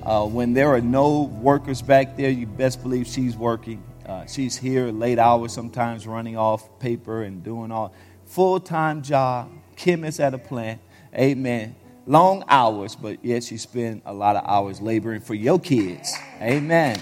Uh, 0.00 0.24
when 0.24 0.52
there 0.52 0.72
are 0.72 0.80
no 0.80 1.22
workers 1.22 1.82
back 1.82 2.16
there, 2.16 2.30
you 2.30 2.46
best 2.46 2.84
believe 2.84 3.08
she's 3.08 3.36
working. 3.36 3.82
Uh, 4.06 4.26
she's 4.26 4.56
here 4.56 4.92
late 4.92 5.18
hours, 5.18 5.52
sometimes 5.52 6.06
running 6.06 6.36
off 6.36 6.78
paper 6.78 7.24
and 7.24 7.42
doing 7.42 7.72
all 7.72 7.92
full 8.26 8.60
time 8.60 9.02
job. 9.02 9.50
Chemist 9.74 10.20
at 10.20 10.32
a 10.32 10.38
plant. 10.38 10.80
Amen. 11.16 11.74
Long 12.06 12.44
hours, 12.46 12.94
but 12.94 13.24
yet 13.24 13.42
she 13.42 13.56
spends 13.56 14.00
a 14.06 14.14
lot 14.14 14.36
of 14.36 14.44
hours 14.46 14.80
laboring 14.80 15.22
for 15.22 15.34
your 15.34 15.58
kids. 15.58 16.14
Amen. 16.40 16.94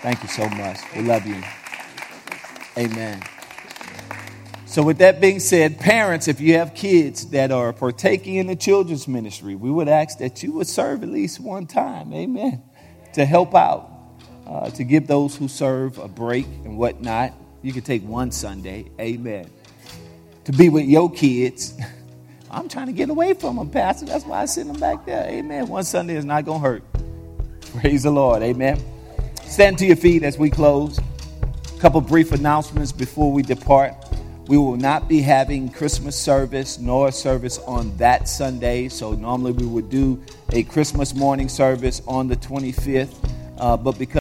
Thank 0.00 0.22
you 0.22 0.28
so 0.28 0.48
much. 0.50 0.78
We 0.94 1.02
love 1.02 1.26
you. 1.26 1.42
Amen. 2.76 3.20
So, 4.78 4.84
with 4.84 4.98
that 4.98 5.20
being 5.20 5.40
said, 5.40 5.80
parents, 5.80 6.28
if 6.28 6.40
you 6.40 6.54
have 6.54 6.72
kids 6.72 7.30
that 7.30 7.50
are 7.50 7.72
partaking 7.72 8.36
in 8.36 8.46
the 8.46 8.54
children's 8.54 9.08
ministry, 9.08 9.56
we 9.56 9.72
would 9.72 9.88
ask 9.88 10.18
that 10.18 10.44
you 10.44 10.52
would 10.52 10.68
serve 10.68 11.02
at 11.02 11.08
least 11.08 11.40
one 11.40 11.66
time, 11.66 12.12
amen, 12.12 12.62
to 13.14 13.24
help 13.24 13.56
out, 13.56 13.90
uh, 14.46 14.70
to 14.70 14.84
give 14.84 15.08
those 15.08 15.34
who 15.34 15.48
serve 15.48 15.98
a 15.98 16.06
break 16.06 16.46
and 16.64 16.78
whatnot. 16.78 17.34
You 17.60 17.72
could 17.72 17.84
take 17.84 18.04
one 18.04 18.30
Sunday. 18.30 18.88
Amen. 19.00 19.50
To 20.44 20.52
be 20.52 20.68
with 20.68 20.84
your 20.84 21.10
kids. 21.10 21.76
I'm 22.48 22.68
trying 22.68 22.86
to 22.86 22.92
get 22.92 23.10
away 23.10 23.34
from 23.34 23.56
them, 23.56 23.70
Pastor. 23.70 24.06
That's 24.06 24.24
why 24.24 24.42
I 24.42 24.44
send 24.44 24.70
them 24.70 24.78
back 24.78 25.04
there. 25.04 25.28
Amen. 25.28 25.66
One 25.66 25.82
Sunday 25.82 26.14
is 26.14 26.24
not 26.24 26.44
going 26.44 26.62
to 26.62 26.68
hurt. 26.68 26.84
Praise 27.80 28.04
the 28.04 28.12
Lord. 28.12 28.44
Amen. 28.44 28.80
Stand 29.42 29.76
to 29.78 29.86
your 29.86 29.96
feet 29.96 30.22
as 30.22 30.38
we 30.38 30.50
close. 30.50 30.98
A 30.98 31.80
couple 31.80 32.00
brief 32.00 32.30
announcements 32.30 32.92
before 32.92 33.32
we 33.32 33.42
depart. 33.42 33.96
We 34.48 34.56
will 34.56 34.76
not 34.76 35.08
be 35.08 35.20
having 35.20 35.68
Christmas 35.68 36.18
service 36.18 36.78
nor 36.78 37.12
service 37.12 37.58
on 37.66 37.94
that 37.98 38.30
Sunday. 38.30 38.88
So 38.88 39.12
normally 39.12 39.52
we 39.52 39.66
would 39.66 39.90
do 39.90 40.22
a 40.54 40.62
Christmas 40.62 41.14
morning 41.14 41.50
service 41.50 42.00
on 42.08 42.28
the 42.28 42.36
25th. 42.36 43.14
Uh, 43.58 43.76
but 43.76 43.98
because 43.98 44.16